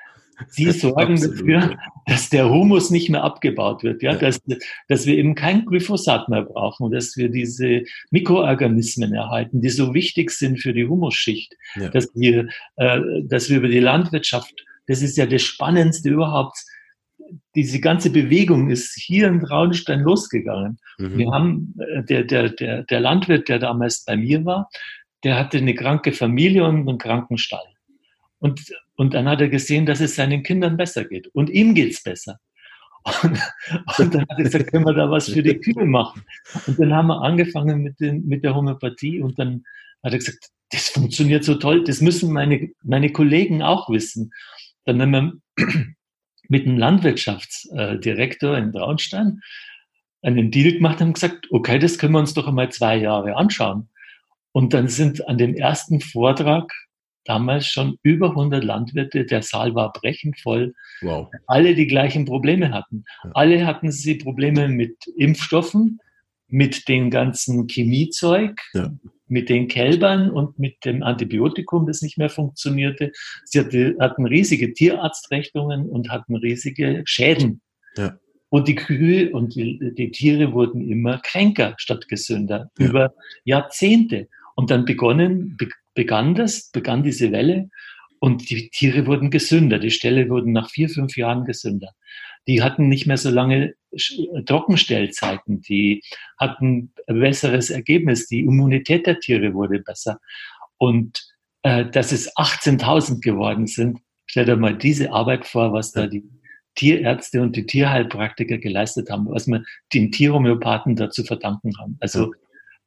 Sie 0.50 0.69
sorgen 0.71 1.19
dafür, 1.19 1.78
dass 2.06 2.30
der 2.30 2.50
Humus 2.52 2.91
nicht 2.91 3.10
mehr 3.10 3.24
abgebaut 3.24 3.84
wird, 3.84 4.04
ja, 4.04 4.13
ja. 4.13 4.17
Dass, 4.19 4.39
dass 4.88 5.08
wir 5.08 5.17
eben 5.17 5.34
kein 5.34 5.65
Glyphosat 5.65 6.30
mehr 6.30 6.43
brauchen, 6.43 6.91
dass 6.91 7.17
wir 7.17 7.30
diese 7.30 7.84
Mikroorganismen 8.12 9.13
erhalten, 9.13 9.62
die 9.62 9.69
so 9.69 9.95
wichtig 9.95 10.30
sind 10.30 10.60
für 10.60 10.74
die 10.74 10.86
Humusschicht, 10.86 11.56
ja. 11.76 11.89
dass 11.89 12.08
wir, 12.13 12.50
äh, 12.76 13.00
dass 13.24 13.50
wir 13.50 13.58
über 13.58 13.67
die 13.67 13.80
Landwirtschaft, 13.80 14.63
das 14.88 15.02
ist 15.02 15.17
ja 15.17 15.26
das 15.26 15.41
Spannendste 15.41 16.10
überhaupt, 16.10 16.63
diese 17.55 17.79
ganze 17.79 18.09
Bewegung 18.09 18.69
ist 18.69 18.93
hier 18.95 19.27
in 19.27 19.41
Traunstein 19.41 20.01
losgegangen. 20.01 20.79
Mhm. 20.97 21.17
Wir 21.17 21.31
haben, 21.31 21.75
äh, 21.79 22.03
der, 22.03 22.23
der, 22.23 22.49
der, 22.49 22.83
der 22.83 22.99
Landwirt, 22.99 23.49
der 23.49 23.59
damals 23.59 24.03
bei 24.05 24.17
mir 24.17 24.45
war, 24.45 24.69
der 25.23 25.37
hatte 25.37 25.57
eine 25.57 25.75
kranke 25.75 26.13
Familie 26.13 26.65
und 26.65 26.87
einen 26.87 26.97
kranken 26.97 27.37
Stall. 27.37 27.65
Und, 28.39 28.61
und 28.95 29.13
dann 29.13 29.29
hat 29.29 29.41
er 29.41 29.49
gesehen, 29.49 29.85
dass 29.85 30.01
es 30.01 30.15
seinen 30.15 30.43
Kindern 30.43 30.77
besser 30.77 31.05
geht. 31.05 31.27
Und 31.27 31.49
ihm 31.49 31.75
geht's 31.75 32.01
besser. 32.01 32.39
Und, 33.03 33.39
und 33.99 34.15
dann 34.15 34.21
hat 34.21 34.37
er 34.37 34.43
gesagt, 34.43 34.71
können 34.71 34.85
wir 34.85 34.93
da 34.93 35.09
was 35.09 35.29
für 35.29 35.43
die 35.43 35.59
Kühe 35.59 35.85
machen? 35.85 36.23
Und 36.67 36.79
dann 36.79 36.93
haben 36.93 37.07
wir 37.07 37.21
angefangen 37.21 37.81
mit, 37.81 37.99
den, 37.99 38.27
mit 38.27 38.43
der 38.43 38.55
Homöopathie 38.55 39.21
und 39.21 39.37
dann 39.37 39.63
hat 40.03 40.13
er 40.13 40.19
gesagt, 40.19 40.49
das 40.71 40.89
funktioniert 40.89 41.43
so 41.43 41.55
toll, 41.55 41.83
das 41.83 42.01
müssen 42.01 42.31
meine, 42.31 42.69
meine 42.83 43.11
Kollegen 43.11 43.61
auch 43.61 43.89
wissen. 43.89 44.31
Dann 44.85 45.01
haben 45.01 45.11
wir 45.11 45.33
mit 46.51 46.65
dem 46.65 46.77
Landwirtschaftsdirektor 46.77 48.57
in 48.57 48.73
Braunstein 48.73 49.39
einen 50.21 50.51
Deal 50.51 50.73
gemacht 50.73 51.01
und 51.01 51.13
gesagt, 51.13 51.47
okay, 51.49 51.79
das 51.79 51.97
können 51.97 52.11
wir 52.11 52.19
uns 52.19 52.33
doch 52.33 52.45
einmal 52.45 52.69
zwei 52.71 52.97
Jahre 52.97 53.37
anschauen. 53.37 53.87
Und 54.51 54.73
dann 54.73 54.89
sind 54.89 55.27
an 55.29 55.37
dem 55.37 55.55
ersten 55.55 56.01
Vortrag 56.01 56.69
damals 57.23 57.67
schon 57.67 57.97
über 58.03 58.31
100 58.31 58.63
Landwirte, 58.65 59.25
der 59.25 59.43
Saal 59.43 59.75
war 59.75 59.93
brechend 59.93 60.39
voll, 60.41 60.73
wow. 61.01 61.29
alle 61.47 61.73
die 61.73 61.87
gleichen 61.87 62.25
Probleme 62.25 62.73
hatten. 62.73 63.05
Ja. 63.23 63.31
Alle 63.33 63.65
hatten 63.65 63.89
sie 63.89 64.15
Probleme 64.15 64.67
mit 64.67 64.97
Impfstoffen, 65.15 65.99
mit 66.47 66.89
dem 66.89 67.09
ganzen 67.11 67.67
Chemiezeug, 67.67 68.59
ja 68.73 68.91
mit 69.31 69.49
den 69.49 69.67
Kälbern 69.67 70.29
und 70.29 70.59
mit 70.59 70.83
dem 70.83 71.03
Antibiotikum, 71.03 71.87
das 71.87 72.01
nicht 72.01 72.17
mehr 72.17 72.29
funktionierte. 72.29 73.11
Sie 73.45 73.59
hatte, 73.59 73.95
hatten 73.99 74.25
riesige 74.25 74.73
Tierarztrechnungen 74.73 75.89
und 75.89 76.09
hatten 76.09 76.35
riesige 76.35 77.01
Schäden. 77.05 77.61
Ja. 77.97 78.17
Und 78.49 78.67
die 78.67 78.75
Kühe 78.75 79.31
und 79.31 79.55
die, 79.55 79.93
die, 79.97 80.11
Tiere 80.11 80.51
wurden 80.51 80.81
immer 80.81 81.19
kränker 81.19 81.73
statt 81.77 82.09
gesünder 82.09 82.69
ja. 82.77 82.85
über 82.85 83.13
Jahrzehnte. 83.45 84.27
Und 84.55 84.69
dann 84.69 84.83
begonnen, 84.83 85.55
be, 85.57 85.69
begann 85.93 86.35
das, 86.35 86.69
begann 86.71 87.01
diese 87.01 87.31
Welle 87.31 87.69
und 88.19 88.49
die 88.49 88.69
Tiere 88.69 89.07
wurden 89.07 89.31
gesünder. 89.31 89.79
Die 89.79 89.91
Ställe 89.91 90.29
wurden 90.29 90.51
nach 90.51 90.69
vier, 90.69 90.89
fünf 90.89 91.15
Jahren 91.15 91.45
gesünder. 91.45 91.93
Die 92.47 92.62
hatten 92.62 92.89
nicht 92.89 93.08
mehr 93.08 93.17
so 93.17 93.30
lange 93.30 93.75
Trockenstellzeiten, 94.45 95.62
die 95.62 96.01
hatten 96.38 96.93
ein 97.08 97.19
besseres 97.19 97.69
Ergebnis, 97.69 98.27
die 98.27 98.39
Immunität 98.39 99.06
der 99.06 99.19
Tiere 99.19 99.54
wurde 99.54 99.80
besser. 99.80 100.19
Und 100.77 101.21
äh, 101.63 101.86
dass 101.86 102.12
es 102.12 102.36
18.000 102.36 103.21
geworden 103.21 103.67
sind, 103.67 103.99
stell 104.25 104.45
dir 104.45 104.56
mal 104.56 104.77
diese 104.77 105.12
Arbeit 105.12 105.45
vor, 105.45 105.73
was 105.73 105.91
da 105.91 106.08
die 106.08 106.23
Tierärzte 106.75 107.41
und 107.41 107.56
die 107.56 107.65
Tierheilpraktiker 107.65 108.58
geleistet 108.58 109.10
haben, 109.10 109.27
was 109.30 109.47
wir 109.47 109.63
den 109.93 110.12
Tierhomöopathen 110.12 110.95
dazu 110.95 111.23
verdanken 111.23 111.77
haben. 111.77 111.97
Also 111.99 112.34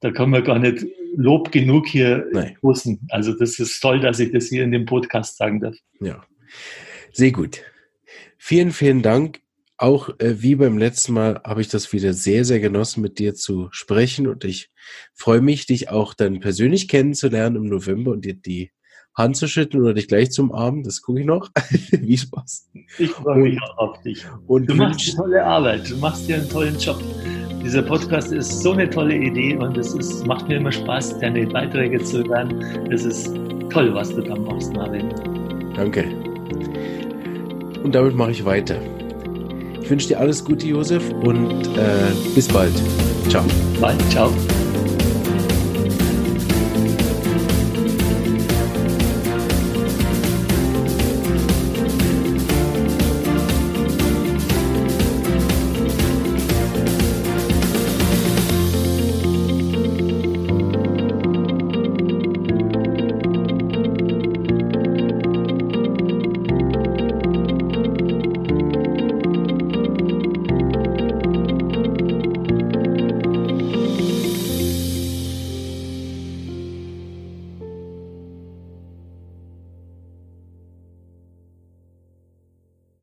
da 0.00 0.10
kann 0.10 0.30
man 0.30 0.42
gar 0.42 0.58
nicht 0.58 0.84
Lob 1.16 1.52
genug 1.52 1.86
hier 1.86 2.26
posten. 2.60 3.06
Also 3.10 3.32
das 3.38 3.58
ist 3.58 3.80
toll, 3.80 4.00
dass 4.00 4.18
ich 4.18 4.32
das 4.32 4.48
hier 4.48 4.64
in 4.64 4.72
dem 4.72 4.86
Podcast 4.86 5.36
sagen 5.36 5.60
darf. 5.60 5.76
Ja, 6.00 6.24
sehr 7.12 7.30
gut. 7.30 7.60
Vielen, 8.36 8.72
vielen 8.72 9.02
Dank. 9.02 9.43
Auch 9.76 10.08
äh, 10.20 10.40
wie 10.40 10.54
beim 10.54 10.78
letzten 10.78 11.14
Mal 11.14 11.40
habe 11.44 11.60
ich 11.60 11.68
das 11.68 11.92
wieder 11.92 12.12
sehr, 12.12 12.44
sehr 12.44 12.60
genossen, 12.60 13.00
mit 13.02 13.18
dir 13.18 13.34
zu 13.34 13.68
sprechen 13.72 14.28
und 14.28 14.44
ich 14.44 14.70
freue 15.14 15.40
mich, 15.40 15.66
dich 15.66 15.88
auch 15.88 16.14
dann 16.14 16.38
persönlich 16.38 16.86
kennenzulernen 16.86 17.56
im 17.56 17.68
November 17.68 18.12
und 18.12 18.24
dir 18.24 18.34
die 18.34 18.70
Hand 19.16 19.36
zu 19.36 19.48
schütteln 19.48 19.82
oder 19.82 19.94
dich 19.94 20.06
gleich 20.06 20.30
zum 20.30 20.52
Abend. 20.52 20.86
Das 20.86 21.02
gucke 21.02 21.20
ich 21.20 21.26
noch, 21.26 21.50
wie 21.90 22.16
Spaß. 22.16 22.70
Ich 22.98 23.10
freue 23.10 23.42
mich 23.42 23.58
auch 23.62 23.78
auf 23.78 24.00
dich. 24.02 24.24
Und 24.46 24.68
du 24.68 24.74
machst 24.74 25.08
eine 25.08 25.16
tolle 25.16 25.44
Arbeit. 25.44 25.90
Du 25.90 25.96
machst 25.96 26.28
dir 26.28 26.36
einen 26.36 26.48
tollen 26.48 26.78
Job. 26.78 27.02
Dieser 27.64 27.82
Podcast 27.82 28.32
ist 28.32 28.62
so 28.62 28.72
eine 28.72 28.88
tolle 28.90 29.16
Idee 29.16 29.56
und 29.56 29.76
es 29.78 29.94
ist, 29.94 30.26
macht 30.26 30.48
mir 30.48 30.58
immer 30.58 30.72
Spaß, 30.72 31.18
deine 31.18 31.46
Beiträge 31.46 32.02
zu 32.02 32.22
hören. 32.24 32.60
Es 32.92 33.04
ist 33.04 33.26
toll, 33.70 33.92
was 33.94 34.14
du 34.14 34.20
da 34.20 34.36
machst, 34.36 34.72
Marvin. 34.74 35.08
Danke. 35.74 36.04
Und 37.82 37.94
damit 37.94 38.14
mache 38.14 38.32
ich 38.32 38.44
weiter. 38.44 38.78
Ich 39.84 39.90
wünsche 39.90 40.08
dir 40.08 40.18
alles 40.18 40.42
Gute, 40.42 40.66
Josef, 40.66 41.02
und 41.24 41.66
äh, 41.76 42.10
bis 42.34 42.48
bald. 42.48 42.72
Ciao. 43.28 43.44
Bald, 43.78 44.00
ciao. 44.10 44.32